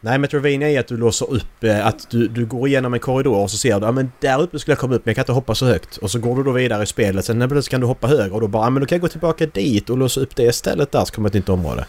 [0.00, 3.36] Nej, Metroidvania är att du låser upp, eh, att du, du går igenom en korridor
[3.42, 5.22] och så ser du, ja men där uppe skulle jag komma upp men jag kan
[5.22, 5.96] inte hoppa så högt.
[5.96, 8.40] Och så går du då vidare i spelet, sen plötsligt kan du hoppa högre och
[8.40, 10.92] då bara, ja men då kan jag gå tillbaka dit och låsa upp det istället
[10.92, 11.86] där så kommer ett nytt område.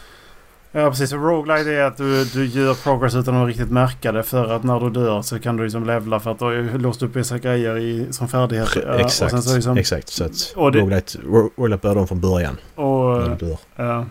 [0.72, 1.12] Ja precis.
[1.14, 4.24] Roguelite är att du, du gör progress utan att riktigt märka det.
[4.24, 7.04] För att när du dör så kan du liksom levla för att du har låst
[7.04, 8.78] upp vissa grejer i, som färdighet.
[8.98, 10.10] Exakt, Och, så liksom, exakt.
[10.10, 13.58] Så att roguelite, ro- roguelite börjar de från början och, när du dör.
[13.76, 14.06] ja.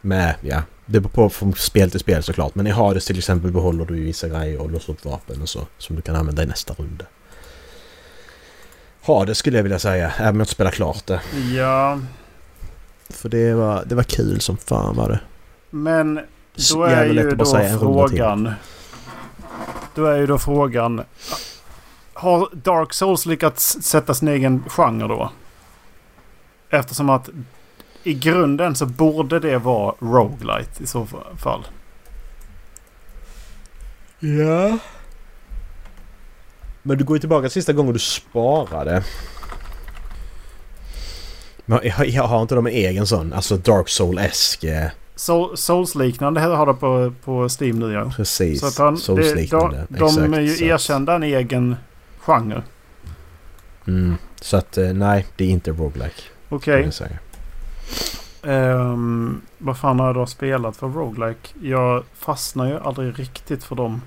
[0.00, 2.54] Med, ja, det beror på från spel till spel såklart.
[2.54, 5.48] Men i Hades till exempel behåller du ju vissa grejer och låser upp vapen och
[5.48, 7.04] så som du kan använda i nästa runda.
[9.02, 11.20] Hades skulle jag vilja säga, även om jag inte spelar klart det.
[11.54, 11.98] ja.
[13.08, 15.20] För det var, det var kul som fan var det.
[15.70, 16.20] Men
[16.56, 17.44] Så då är ju då
[17.78, 18.52] frågan.
[19.94, 21.02] Då är ju då frågan.
[22.12, 25.30] Har Dark Souls lyckats sätta sin egen genre då?
[26.70, 27.28] Eftersom att
[28.06, 31.06] i grunden så borde det vara roguelite i så
[31.38, 31.66] fall.
[34.18, 34.78] Ja.
[36.82, 39.04] Men du går ju tillbaka sista gången du sparade.
[41.64, 44.90] Men jag, jag har inte de en egen sån, alltså Dark Soul-esk.
[45.16, 48.12] Soul, Souls-liknande har det på, på Steam nu ja.
[48.16, 48.60] Precis.
[48.60, 49.86] Så att han, det, de, Souls-liknande.
[49.88, 50.64] de exakt, är ju så.
[50.64, 51.76] erkända en egen
[52.18, 52.62] genre.
[53.86, 56.22] Mm, så att eh, nej, det är inte roguelike.
[56.48, 56.82] Okej.
[56.82, 57.08] kan
[58.42, 61.48] Ehm, vad fan har jag då spelat för roguelike?
[61.62, 64.02] Jag fastnar ju aldrig riktigt för dem.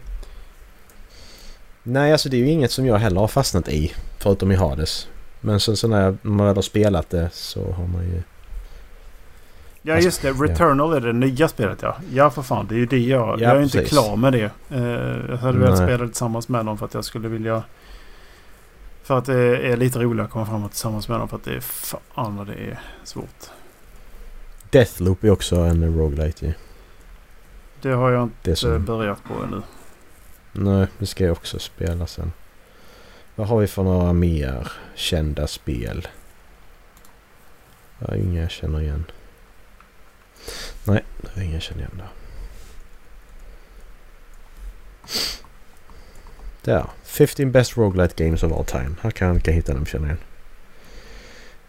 [1.84, 3.94] Nej, alltså det är ju inget som jag heller har fastnat i.
[4.20, 5.08] Förutom i Hades.
[5.42, 8.22] Men sen så när jag- när man väl har spelat det så har man ju...
[9.82, 10.32] Ja just det.
[10.32, 11.96] Returnal är det nya spelet ja.
[12.14, 12.66] Ja för fan.
[12.70, 13.28] Det är ju det jag...
[13.42, 13.98] Ja, jag är inte precis.
[13.98, 14.52] klar med det.
[14.70, 14.82] Eh,
[15.30, 17.64] jag hade velat spela det tillsammans med någon för att jag skulle vilja...
[19.04, 21.28] För att det är lite roligare att komma framåt tillsammans med någon.
[21.28, 23.50] För att det är fan vad det är svårt.
[24.70, 26.54] Deathloop är också en roguelite ju.
[27.82, 28.86] Det har jag Det är inte som...
[28.86, 29.62] börjat på ännu.
[30.52, 32.32] Nej, det ska jag också spela sen.
[33.36, 36.08] Vad har vi för några mer kända spel?
[38.00, 39.06] Jag har inga jag känner igen.
[40.84, 42.10] Nej, det är inga jag känner igen där.
[46.62, 46.86] Där.
[47.04, 48.96] 15 best roguelite games of all time.
[49.02, 50.20] Här kan jag hitta dem känner igen.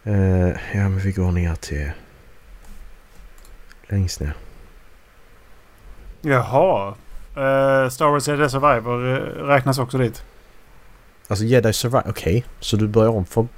[0.07, 1.91] Uh, ja, men vi går ner till...
[3.91, 4.35] Längst ner.
[6.23, 6.89] Jaha.
[7.37, 10.23] Eh, Star Wars Jedi Survivor eh, räknas också dit.
[11.29, 12.03] Alltså Jedi Survive.
[12.09, 13.49] Okej, så du börjar om från...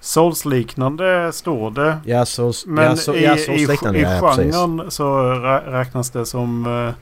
[0.00, 1.98] Souls-liknande står det.
[2.04, 2.52] Ja, så...
[2.66, 4.54] Men ja, i, ja, i, i, liknande, i ja, ja, precis.
[4.54, 5.04] genren så
[5.34, 6.66] rä- räknas det som...
[6.88, 6.94] eh,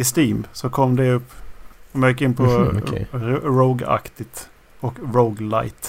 [0.00, 1.32] I Steam så kom det upp.
[1.92, 2.42] Om jag gick in på
[2.84, 3.06] okej.
[3.12, 4.48] r- Rogue-aktigt.
[4.80, 5.88] Och Roguelite.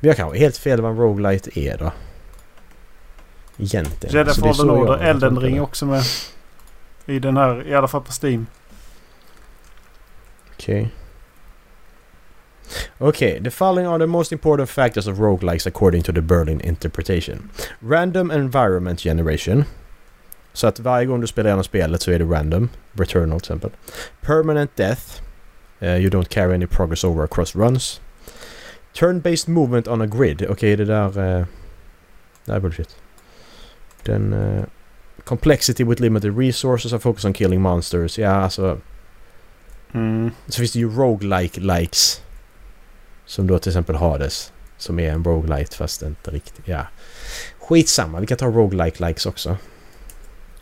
[0.00, 1.92] Men jag kanske helt fel vad en roguelite är då.
[3.60, 4.16] Egentligen.
[4.16, 6.02] Jedi Fallen Order, Elden Ring också med.
[7.06, 8.46] I den här, i alla fall på Steam.
[10.54, 10.90] Okej.
[12.98, 17.50] Okay, the following are the most important factors of roguelikes according to the Berlin interpretation.
[17.80, 19.64] Random environment generation.
[20.52, 22.68] Så att varje gång du spelar igenom spelet så är det random.
[22.92, 23.70] Returnal till exempel.
[24.20, 25.02] Permanent death.
[25.80, 28.00] Eh, you don't carry any progress over across runs.
[28.94, 30.46] Turn-based movement on a grid.
[30.50, 31.06] Okej, det där...
[31.06, 31.46] Uh,
[32.44, 32.96] det där är bullshit.
[34.02, 34.32] Den...
[34.32, 34.64] eh,
[35.24, 38.18] complexity with limited resources and focus on killing monsters.
[38.18, 38.78] Ja, alltså...
[39.92, 40.30] Mm.
[40.48, 42.22] Så finns det ju roguelike likes.
[43.26, 44.52] Som då till exempel Hades.
[44.78, 46.68] Som är en roguelite fast inte riktigt.
[46.68, 46.86] Ja.
[47.60, 49.56] Skitsamma, vi kan ta roguelike likes också.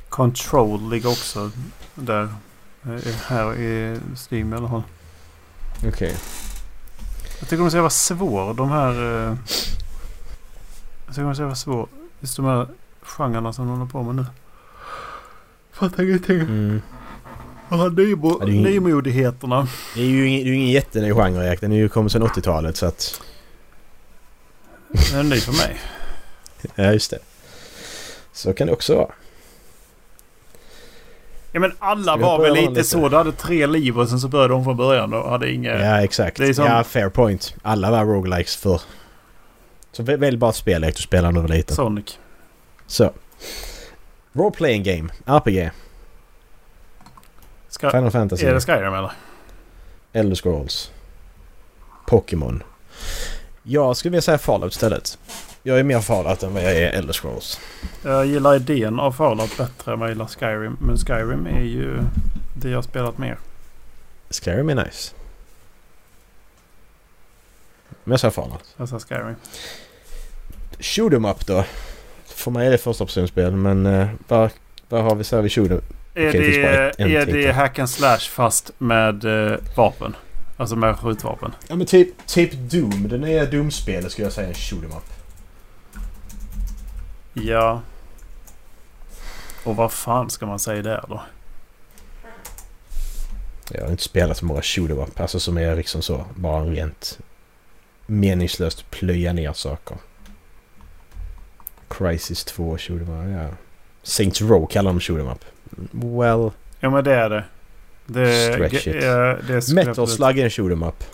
[0.08, 1.50] Control ligger också
[1.94, 2.22] där.
[2.84, 3.98] eh, Här i
[4.30, 4.82] Steam i alla fall.
[5.88, 6.14] Okej.
[7.40, 8.90] Jag tycker de ska vara svår de här...
[8.92, 9.36] eh,
[11.06, 11.88] Jag tycker de ska vara svår.
[12.20, 12.66] Just de här
[13.08, 14.26] genrerna som de håller på med nu.
[15.72, 16.40] Fattar ingenting.
[16.40, 16.82] Mm.
[17.68, 19.68] Alla nymo- Ja, ju- nymodigheterna.
[19.94, 21.60] Det är ju ingen, det är ju ingen jätteny genre Erik.
[21.60, 23.20] Den är ju kommit sedan 80-talet så att...
[25.10, 25.80] Den är ny för mig.
[26.74, 27.18] Ja, just det.
[28.32, 29.10] Så kan det också vara.
[31.52, 32.84] Ja men alla var väl lite, lite?
[32.84, 33.08] så.
[33.08, 35.70] Du hade tre liv och sen så började de från början och hade inga...
[35.70, 36.36] Ja, exakt.
[36.56, 37.54] som- Ja, fair point.
[37.62, 38.80] Alla var roguelikes för.
[39.92, 41.76] Så vä- välj bara ett spel Erik du spelar när du var liten.
[41.76, 42.18] Sonic.
[42.88, 43.12] Så.
[44.32, 45.08] Role playing game.
[45.26, 45.70] RPG.
[47.68, 48.46] Ska, Final Fantasy.
[48.46, 49.12] är det Skyrim eller?
[50.12, 50.90] Elder Scrolls.
[52.06, 52.62] Pokémon.
[53.62, 55.18] Jag skulle vilja säga Fallout istället.
[55.62, 57.60] Jag är mer Fallout än vad jag är Elder Scrolls.
[58.02, 60.76] Jag gillar idén av Fallout bättre än vad jag gillar Skyrim.
[60.80, 62.00] Men Skyrim är ju
[62.54, 63.38] det jag har spelat mer.
[64.30, 65.14] Skyrim är nice.
[68.04, 68.74] Men jag säger Fallout.
[68.76, 69.36] Jag sa Skyrim.
[70.80, 71.64] Shoot 'em up då.
[72.38, 74.50] För mig är det första optionsspel men uh, vad,
[74.88, 75.82] vad har vi så här vid 'em?
[76.14, 76.64] Är, Okej, det
[77.16, 80.16] ett- är det hack and slash fast med eh, vapen?
[80.56, 81.52] Alltså med skjutvapen.
[81.68, 83.08] Ja men typ, typ Doom.
[83.08, 85.04] Det nya Doom-spelet skulle jag säga är en shoot 'em up.
[87.32, 87.80] Ja.
[89.64, 91.22] Och vad fan ska man säga där då?
[93.70, 95.20] Jag har inte spelat så många shoot 'em up.
[95.20, 96.24] Alltså som är liksom så.
[96.34, 97.18] Bara rent
[98.06, 99.96] meningslöst plöja ner saker.
[101.88, 103.30] Crisis 2 shoot 'em up.
[103.50, 103.56] Ja.
[104.02, 105.44] Saints Row kallar de shoot 'em up.
[105.92, 106.50] Well...
[106.80, 107.44] Ja men det är det.
[108.06, 109.02] Det, Stretch it.
[109.02, 111.04] ja, det Metal Slug är en shoot 'em up.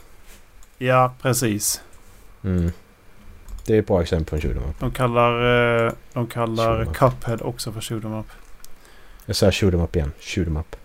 [0.78, 1.80] Ja, precis.
[2.44, 2.72] Mm.
[3.66, 4.78] Det är ett bra exempel på en shoot 'em up.
[4.80, 6.84] De kallar, eh, de kallar.
[6.84, 8.26] Cuphead också för shoot 'em up.
[9.26, 10.12] Jag säger shoot 'em up igen.
[10.20, 10.76] Shoot 'em up.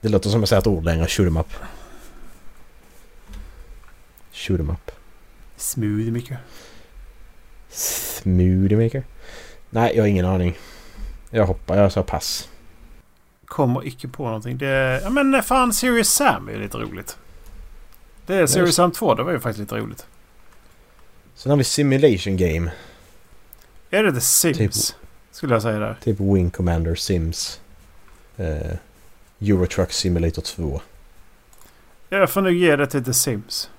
[0.00, 1.06] Det låter som att säga ett ord längre.
[1.06, 1.52] Shoot 'em up.
[4.32, 4.90] Shoot 'em up.
[5.56, 6.38] Smooth mycket.
[7.68, 9.02] Smoothie maker?
[9.70, 10.58] Nej, jag har ingen aning.
[11.30, 11.76] Jag hoppar.
[11.76, 12.48] Jag sa pass.
[13.44, 14.58] Kommer icke på någonting.
[14.58, 17.16] Det, ja men fan Serious Sam är lite roligt.
[18.26, 19.14] Det är Serious Sam 2.
[19.14, 20.06] Det var ju faktiskt lite roligt.
[21.34, 22.70] Sen har vi Simulation Game.
[23.90, 24.96] Är det The Sims?
[25.30, 25.96] Skulle jag säga där.
[26.04, 27.60] Typ Wing Commander Sims.
[28.36, 28.72] Eh,
[29.40, 30.80] Euro Truck Simulator 2.
[32.08, 33.70] Jag får nog ge det till The Sims.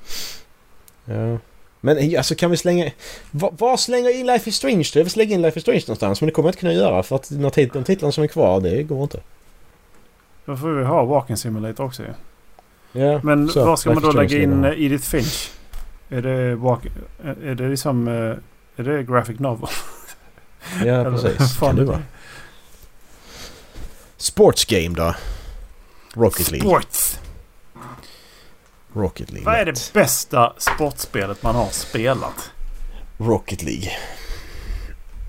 [1.05, 1.37] Ja.
[1.81, 2.91] Men eh, alltså kan vi slänga...
[3.31, 4.89] Var, var slänger in Life is Strange?
[4.95, 7.03] Jag vill slänga in Life is Strange någonstans men det kommer jag inte kunna göra
[7.03, 9.19] för att de tit- de titlarna som är kvar, det går inte.
[10.45, 12.09] Då får vi ha Walking Simulator också ju.
[13.01, 15.51] Ja, Men så, var ska man då lägga in eh, Edith Finch?
[16.09, 16.79] Är det, walk,
[17.43, 18.07] är det liksom...
[18.07, 19.69] eh, Är det graphic novel?
[20.85, 21.57] Ja, vad precis.
[21.57, 22.01] fan Kan det vara.
[24.17, 25.15] Sports game då?
[26.13, 26.69] Rocket League.
[26.69, 27.19] Sports!
[28.93, 29.45] Rocket League.
[29.45, 32.51] Vad är det bästa sportspelet man har spelat?
[33.17, 33.91] Rocket League.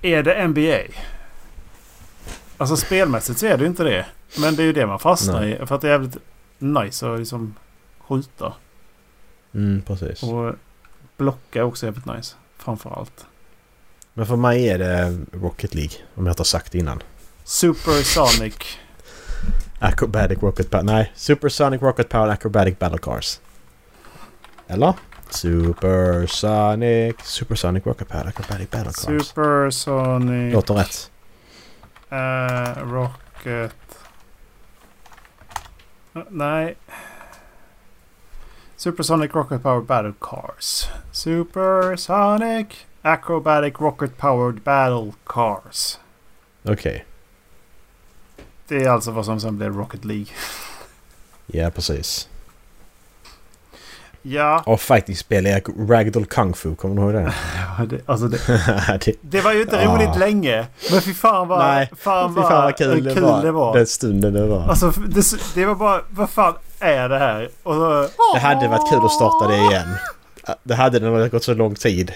[0.02, 0.94] Är det NBA?
[2.56, 4.06] Alltså spelmässigt så är det ju inte det.
[4.38, 5.58] Men det är ju det man fastnar Nej.
[5.62, 5.66] i.
[5.66, 6.16] För att det är jävligt
[6.58, 7.54] nice att liksom
[8.08, 8.52] skjuta.
[9.54, 10.22] Mm, precis.
[10.22, 10.54] Och
[11.16, 12.36] blocka är också jävligt nice.
[12.58, 13.26] Framförallt.
[14.14, 15.96] Men för mig är det Rocket League.
[16.14, 17.02] Om jag inte har sagt det innan.
[17.44, 18.54] Supersonic.
[19.78, 20.84] Acrobatic Rocket Power.
[20.84, 23.40] Nej, Supersonic Rocket Power Acrobatic Battle Cars.
[24.70, 24.94] Eller?
[25.30, 27.16] Supersonic...
[27.24, 29.26] Supersonic Rocket Power Acrobatic Battle Cars.
[29.26, 30.54] Supersonic.
[30.54, 31.10] Låter rätt.
[32.10, 33.74] eh, rocket.
[36.28, 36.76] Nej.
[38.76, 40.88] Supersonic Rocket Powered Battle Cars.
[41.12, 42.66] Supersonic
[43.02, 45.98] Acrobatic Rocket Powered Battle Cars.
[46.62, 47.04] Okej.
[48.68, 50.26] Det är alltså vad som sen blev Rocket League.
[51.52, 52.28] Ja, precis.
[54.22, 56.74] Ja, Och fighting-spel är Ragdoll Kung Fu.
[56.74, 57.32] Kommer du ihåg det?
[57.96, 58.38] det, alltså det,
[59.04, 59.94] det det var ju inte Ah.
[59.96, 60.66] roligt länge.
[60.92, 63.42] Men fy fan vad, Nej, fan vad, fan vad kul, det, var.
[63.42, 63.74] det var.
[63.76, 64.68] Den stunden det var.
[64.68, 67.48] Alltså det, det var bara, vad fan är det här?
[67.62, 69.88] Och så, Det hade varit kul att starta det igen.
[70.62, 72.12] Det hade det när det gått så lång tid.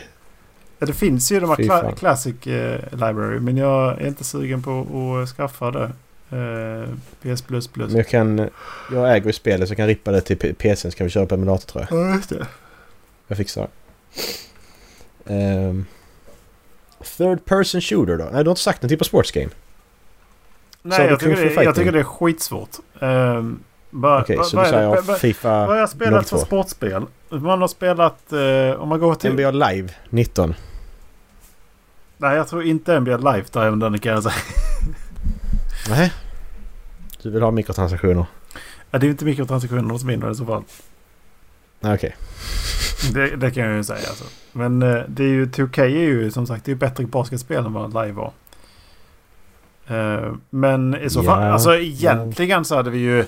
[0.78, 1.94] Ja, det finns ju de här cla-.
[1.94, 3.40] Classic eh, Library.
[3.40, 5.90] Men jag är inte sugen på att skaffa det.
[6.34, 6.88] Eh,
[7.34, 7.44] PS++.
[7.74, 8.48] Men jag kan...
[8.92, 11.26] Jag äger ju spelet så jag kan rippa det till PCn så kan vi köra
[11.26, 12.00] på emulator tror jag.
[12.10, 12.46] Ja, just det.
[13.28, 13.68] Jag fixar.
[15.26, 15.86] Ehm,
[17.16, 18.24] third person shooter då?
[18.24, 19.48] Nej, du har inte sagt någonting på Sports Game.
[20.82, 22.70] Nej, jag tycker, det, jag tycker det är skitsvårt.
[22.98, 23.60] Um,
[23.92, 26.44] Okej, vad- så du säger vad- Fifa Vad har jag spelat för 02.
[26.46, 27.02] sportspel?
[27.28, 28.32] Man har spelat...
[28.32, 29.32] eh, om man går till...
[29.32, 30.54] NBA Live 19.
[32.16, 34.34] Nej, jag tror inte NBA Live tar även den kan jag säga.
[35.88, 36.12] Nej.
[37.24, 38.26] Du vill ha mikrotransaktioner?
[38.90, 40.64] Ja, det är inte mikrotransaktioner hos mindre i så fall.
[41.80, 42.16] Okej.
[43.12, 44.24] Det, det kan jag ju säga alltså.
[44.52, 47.72] Men eh, det är ju 2K är ju som sagt det är bättre basketspel än
[47.72, 48.32] vad Live var.
[49.86, 53.24] Eh, men i så fall, Ja, alltså egentligen så hade vi ju,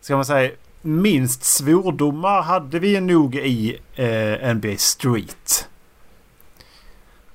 [0.00, 0.50] ska man säga,
[0.82, 5.68] minst svordomar hade vi nog i eh, NBA Street.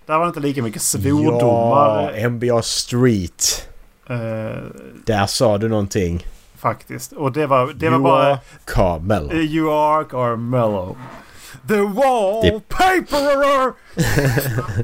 [0.05, 3.68] Där var det inte lika mycket svordomar Ja, NBA Street.
[5.05, 6.25] Där sa du någonting.
[6.57, 7.11] faktiskt.
[7.11, 8.23] Och det var, det var you bara...
[8.33, 9.31] are Carmelo.
[9.31, 10.97] eh, You are Carmelo.
[11.67, 13.73] The wallpaper!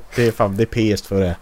[0.15, 1.35] Det är fan, det är PS för det.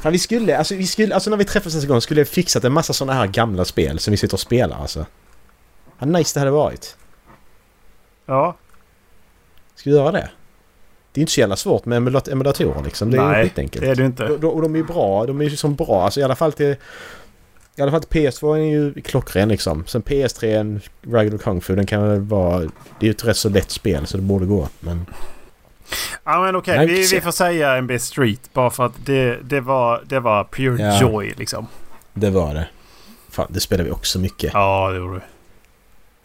[0.00, 2.64] Fan, vi skulle, alltså, vi skulle, alltså när vi träffades nästa gång skulle jag fixat
[2.64, 5.06] en massa sådana här gamla spel som vi sitter och spelar alltså.
[5.98, 6.96] Vad nice det hade varit.
[8.26, 8.56] Ja,
[9.74, 10.30] Ska vi göra det?
[11.12, 13.10] Det är inte så jävla svårt med emulat- emulatorer liksom.
[13.10, 13.84] Det är Nej, skitenkelt.
[13.84, 14.24] det är det inte.
[14.24, 15.26] Och, och de är ju bra.
[15.26, 16.04] De är ju som bra.
[16.04, 16.76] Alltså i alla fall till...
[17.76, 19.84] I alla fall till PS2 är ju klockren liksom.
[19.86, 22.58] Sen PS3, Ragdoll Kung Fu, den kan väl vara...
[22.58, 22.66] Det
[23.00, 24.68] är ju ett rätt så lätt spel så det borde gå.
[24.80, 25.06] Men...
[26.24, 29.60] Ja men okej, Nej, vi, vi får säga NBA Street bara för att det, det,
[29.60, 31.00] var, det var pure Ja.
[31.00, 31.66] joy liksom.
[32.12, 32.68] Det var det.
[33.30, 34.50] Fan, det spelar vi också mycket.
[34.54, 35.20] Ja, det gjorde vi.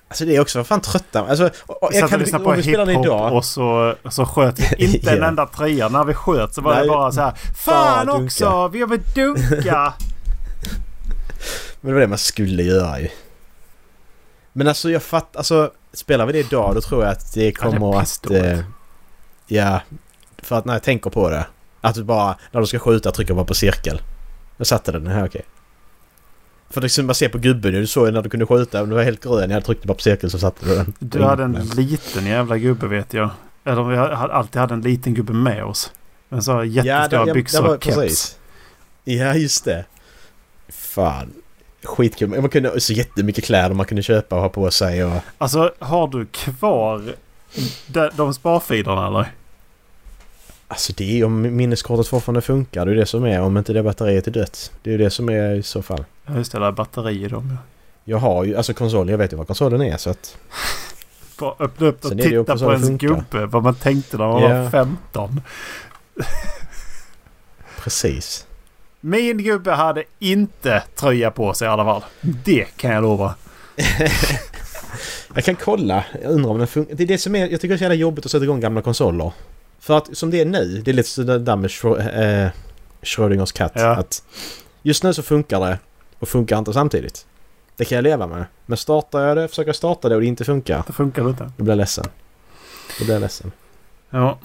[0.07, 1.25] Alltså det är också, vad fan trötta...
[1.27, 1.49] Alltså,
[1.81, 5.27] jag satt och lyssnade på hiphop och så, så sköt vi inte en Ja.
[5.27, 5.89] enda trea.
[5.89, 6.83] När vi sköt så var Nej.
[6.83, 7.33] det bara så här.
[7.55, 8.67] Fan Bara dunka." också!
[8.67, 9.93] Vi vill dunka!
[11.81, 13.09] Men det var det man skulle göra ju.
[14.53, 17.95] Men alltså jag fattar, alltså spelar vi det idag då tror jag att det kommer
[17.95, 17.99] att...
[17.99, 18.45] pissdåligt.
[18.45, 18.59] Eh,
[19.47, 19.81] ja,
[20.37, 21.45] för att när jag tänker på det.
[21.81, 24.01] Att du bara, när du ska skjuta trycker bara på cirkel.
[24.57, 25.41] Jag satte den, här okej.
[26.75, 29.03] För det man ser på gubben du såg när du kunde skjuta, om du var
[29.03, 30.93] helt grön, jag hade på cirkel så satte du den.
[30.99, 33.29] Du hade en liten jävla gubbe vet jag.
[33.63, 35.91] Eller vi hade- alltid hade en liten gubbe med oss.
[36.29, 38.37] En sån här jättestora byxor och keps.
[39.03, 39.85] Ja, just det.
[40.69, 41.33] Fan.
[41.83, 42.29] Skitkul.
[42.29, 45.21] Man kunde så jättemycket kläder man kunde köpa och ha på sig och...
[45.37, 47.01] Alltså har du kvar
[47.87, 49.27] de, de sparfilerna eller?
[50.75, 52.85] Alltså det är om minneskortet fortfarande funkar.
[52.85, 53.41] Det är det som är.
[53.41, 54.71] Om inte det batteriet är dött.
[54.83, 56.05] Det är det som är i så fall.
[56.25, 57.57] Ja just det, där är batteri i dem ja.
[58.03, 60.37] Jag har ju, alltså konsolen, jag vet ju vad konsolen är så att...
[61.39, 63.07] Bara öppna upp och Sen titta på ens funkar.
[63.07, 63.45] gubbe.
[63.45, 64.61] Vad man tänkte när man Ja.
[64.63, 65.41] var 15.
[67.83, 68.45] Precis.
[69.01, 72.03] Min gubbe hade inte tröja på sig i alla fall.
[72.21, 73.35] Det kan jag lova.
[75.35, 76.05] Jag kan kolla.
[76.23, 76.95] Jag undrar om den funkar.
[76.95, 77.39] Det är det som är...
[77.47, 79.31] Jag tycker det är så jävla jobbigt att sätta igång gamla konsoler.
[79.79, 82.51] För att som det är nu, det är lite sådär med Schrö- eh,
[83.01, 83.71] Schrödingers katt.
[83.75, 83.95] Ja.
[83.95, 84.23] Att
[84.81, 85.79] just nu så funkar det
[86.19, 87.25] och funkar inte samtidigt.
[87.75, 88.45] Det kan jag leva med.
[88.65, 91.51] Men startar jag det, försöker starta det och det inte funkar, Det funkar inte.
[91.57, 92.05] då blir jag ledsen.
[92.99, 93.51] Då blir jag ledsen.
[94.09, 94.37] Ja.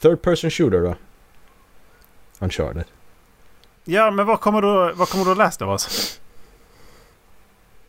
[0.00, 0.94] Third person shooter då?
[2.38, 2.84] Uncharted.
[3.84, 6.20] Ja, men vad kommer då, vad kommer då Last of Us?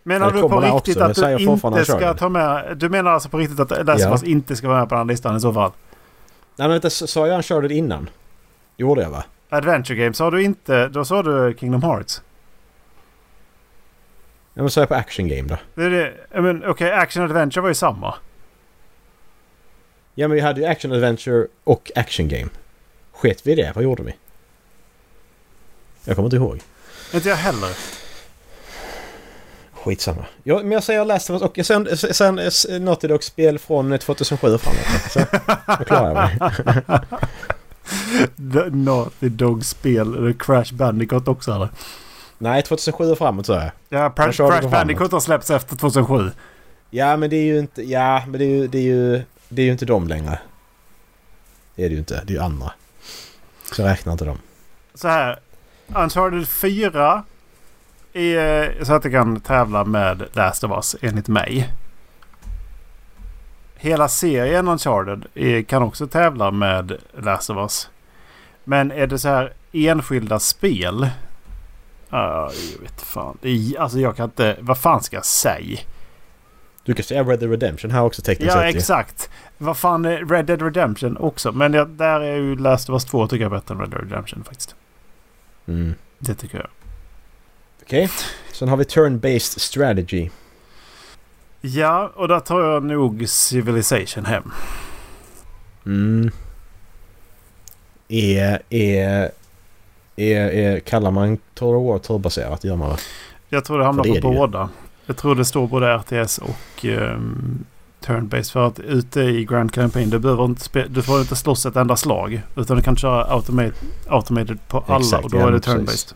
[0.04, 2.78] Menar du på riktigt också, att du inte ska ta med...
[2.78, 4.12] Du menar alltså på riktigt att Last Ja.
[4.12, 5.72] Us inte ska vara med på den här listan i så fall?
[6.56, 8.10] Nej men vänta, sa jag Uncharted innan?
[8.78, 9.24] Gjorde jag va?
[9.50, 10.88] Adventure Games sa du inte.
[10.88, 12.22] Då sa du Kingdom Hearts.
[14.54, 15.58] Ja men sa jag på Action Game då?
[15.76, 16.14] Det är det.
[16.38, 18.16] I mean, Okej, Action Adventure var ju samma.
[20.16, 22.50] Ja men vi hade ju Action Adventure och Action Game.
[23.12, 23.72] Sket vi i det?
[23.76, 24.16] Vad gjorde vi?
[26.06, 26.60] Jag kommer inte ihåg.
[27.14, 27.70] Inte jag heller.
[29.86, 30.26] Skitsamma.
[30.44, 34.00] Ja, men jag säger Last of Us och sen, sen, sen Naughty Dog spel från
[34.00, 35.12] 2007 och framåt.
[35.12, 35.20] Så,
[35.80, 36.40] då klarar jag mig.
[38.54, 40.34] The Naughty Dog-spel.
[40.40, 41.70] Crash Bandicoot också eller?
[42.38, 43.64] Nej, 2007 och framåt sa jag.
[43.64, 44.70] Ja, Jag Crash, Crash.
[44.70, 46.32] Bandicoot har släppts efter 2007.
[46.90, 47.84] Ja, men det är ju inte...
[47.84, 48.68] Ja, men det är ju...
[48.68, 50.40] Det är ju, det är ju inte dem längre.
[51.76, 52.22] Det är det ju inte.
[52.26, 52.72] Det är ju andra.
[53.72, 54.38] Så jag räknar inte dem.
[54.94, 55.40] Så här.
[55.88, 57.24] Uncharted 4
[58.16, 61.74] är så att det kan tävla med Last of Us enligt mig.
[63.76, 65.28] Hela serien Uncharted
[65.68, 67.90] kan också tävla med Last of Us.
[68.64, 71.04] Men är det så här enskilda spel?
[72.14, 73.38] Uh, jag vet fan.
[73.80, 74.58] Alltså jag kan inte...
[74.60, 75.80] Vad fan ska jag säga?
[76.84, 78.78] Du kan säga Red Dead Redemption här också tekniskt Ja, sett ju.
[78.78, 79.30] exakt.
[79.58, 81.52] Vad fan är Red Dead Redemption också?
[81.52, 84.02] Men det, där är ju Last of Us 2 tycker jag bättre än Red Dead
[84.02, 84.76] Redemption faktiskt.
[85.68, 85.94] Mm.
[86.20, 86.68] Det tycker jag.
[87.86, 88.10] Okej.
[88.52, 90.30] Sen har vi Turn-Based Strategy.
[91.62, 94.52] Ja, och där tar jag nog Civilization hem.
[95.86, 96.32] Mm.
[98.08, 99.32] Är, är,
[100.16, 100.80] är, är...
[100.80, 102.64] Kallar man Total War turbaserat?
[102.64, 102.98] Gör man va?
[103.50, 104.70] Jag tror det hamnar det på det båda.
[105.06, 107.66] Jag tror det står både RTS och um,
[108.06, 108.52] Turn-Based.
[108.52, 111.96] För att ute i Grand Campaign du, behöver inte du får inte slåss ett enda
[111.96, 112.42] slag.
[112.56, 113.76] Utan du kan köra automate,
[114.08, 115.60] automated på alla Exakt, och då ja, är det.
[115.60, 116.16] Turn-Based.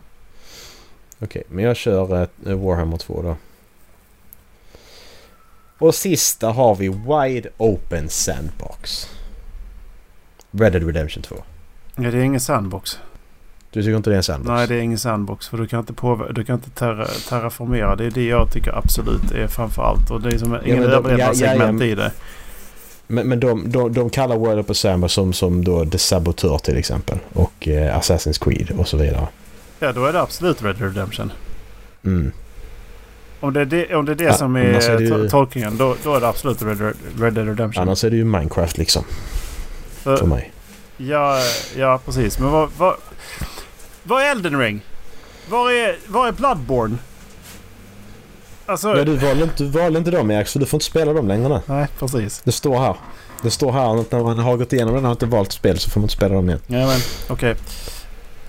[1.19, 3.35] Okej, men jag kör eh, Warhammer 2 då.
[5.77, 9.09] Och sista har vi Wide Open Sandbox.
[10.51, 11.35] Red Dead Redemption 2.
[11.95, 12.99] Ja, det är ingen sandbox.
[13.71, 14.49] Du tycker inte det är en sandbox?
[14.49, 15.47] Nej, det är ingen sandbox.
[15.47, 17.95] För du kan inte, påver- du kan inte terra- terraformera.
[17.95, 20.11] Det är det jag tycker absolut är framför allt.
[20.11, 22.11] Och det är som ingen men de- överlevnadssegment ja, ja, i det.
[23.07, 26.77] Men, men de, de, de kallar World Open Sandbox som, som då The Saboteur till
[26.77, 27.17] exempel.
[27.33, 29.27] Och eh, Assassin's Creed och så vidare.
[29.79, 31.31] Ja, då är det absolut Red Dead Redemption.
[32.05, 32.31] Mm.
[33.39, 35.77] Om det är det, om det, är det Ja, som är, är ju- to- tolkningen,
[35.77, 37.81] då, då är det absolut Red, Red, Red Dead Redemption.
[37.81, 39.03] Annars är det ju Minecraft liksom.
[40.03, 40.51] För För, mig.
[40.97, 41.41] ja,
[41.77, 42.39] ja, precis.
[42.39, 42.95] Men vad, vad,
[44.03, 44.81] vad är Elden Ring?
[45.49, 46.97] Var är, var är Bloodborne?
[48.65, 48.97] Alltså...
[48.97, 51.27] Ja, du valde inte, du valde inte dem Erik, så du får inte spela dem
[51.27, 51.59] längre nu.
[51.65, 52.41] Nej, precis.
[52.43, 52.95] Det står här.
[53.41, 55.89] Det står här att när man har gått igenom den och inte valt spel så
[55.89, 56.61] får man inte spela dem igen.
[56.67, 56.99] Ja, men
[57.29, 57.55] okej.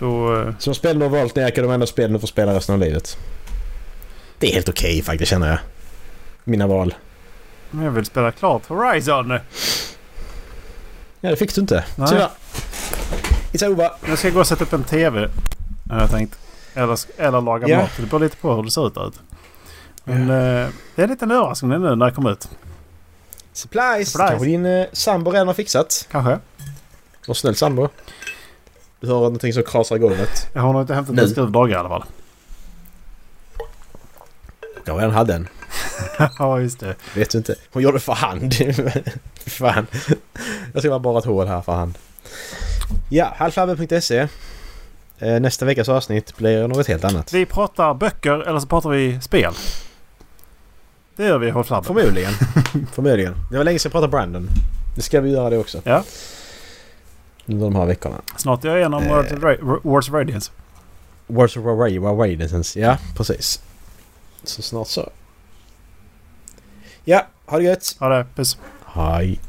[0.00, 0.36] Då...
[0.40, 2.80] eh, Så spel du har valt är de enda spelen du får spela resten av
[2.80, 3.16] livet.
[4.38, 5.58] Det är helt okej faktiskt känner jag.
[6.44, 6.94] Mina val.
[7.70, 9.30] Men jag vill spela klart Horizon.
[11.20, 11.84] Ja, det fick du inte.
[11.96, 12.08] Nej.
[12.08, 12.30] Tyvärr.
[13.52, 13.90] It's over.
[14.08, 15.28] Jag ska gå och sätta upp en TV.
[15.90, 16.38] Har jag tänkt.
[16.74, 17.76] Eller, eller laga Ja.
[17.80, 17.90] mat.
[17.96, 19.18] Det beror lite på hur det ser ut ute.
[20.04, 22.48] Men eh, det är en liten överraskning nu när det kommer ut.
[23.52, 24.10] Supplies!
[24.12, 24.30] Supplies.
[24.30, 26.08] Kanske din eh, sambo redan har fixat.
[26.10, 26.38] Kanske.
[27.26, 27.88] Någon snäll sambo.
[29.00, 30.48] Du hör någonting som krasar i golvet.
[30.52, 32.04] Jag har nog inte hämtat en skruvdragare i alla fall.
[34.84, 35.48] Jag redan hade en.
[36.38, 36.94] ja, just det.
[37.14, 37.54] Vet du inte.
[37.72, 38.54] Hon gjorde för hand.
[39.46, 39.86] Fan.
[40.72, 41.98] Jag ska bara ett hål här för hand.
[43.08, 44.28] Ja, halvflabben.se.
[45.18, 47.32] Eh, Nästa veckas avsnitt blir något helt annat.
[47.32, 49.52] Vi pratar böcker eller så pratar vi spel.
[51.16, 51.64] Det gör vi i Håll.
[51.64, 52.32] Förmodligen.
[52.92, 53.34] Förmodligen.
[53.50, 54.48] Det var länge sedan jag pratade Brandon.
[54.96, 55.80] Nu ska vi göra det också.
[55.84, 56.04] Ja.
[57.50, 58.20] Under de här veckorna.
[58.36, 59.12] Snart är jag igenom Eh.
[59.82, 60.50] Wars of Radiance.
[61.26, 62.80] Words of Radiance.
[62.80, 63.62] Ja, precis.
[64.44, 65.10] Så snart så.
[67.04, 67.96] Ja, ha det gött.
[67.98, 68.26] Ha det.
[68.34, 68.58] Puss.
[68.86, 69.40] Hej.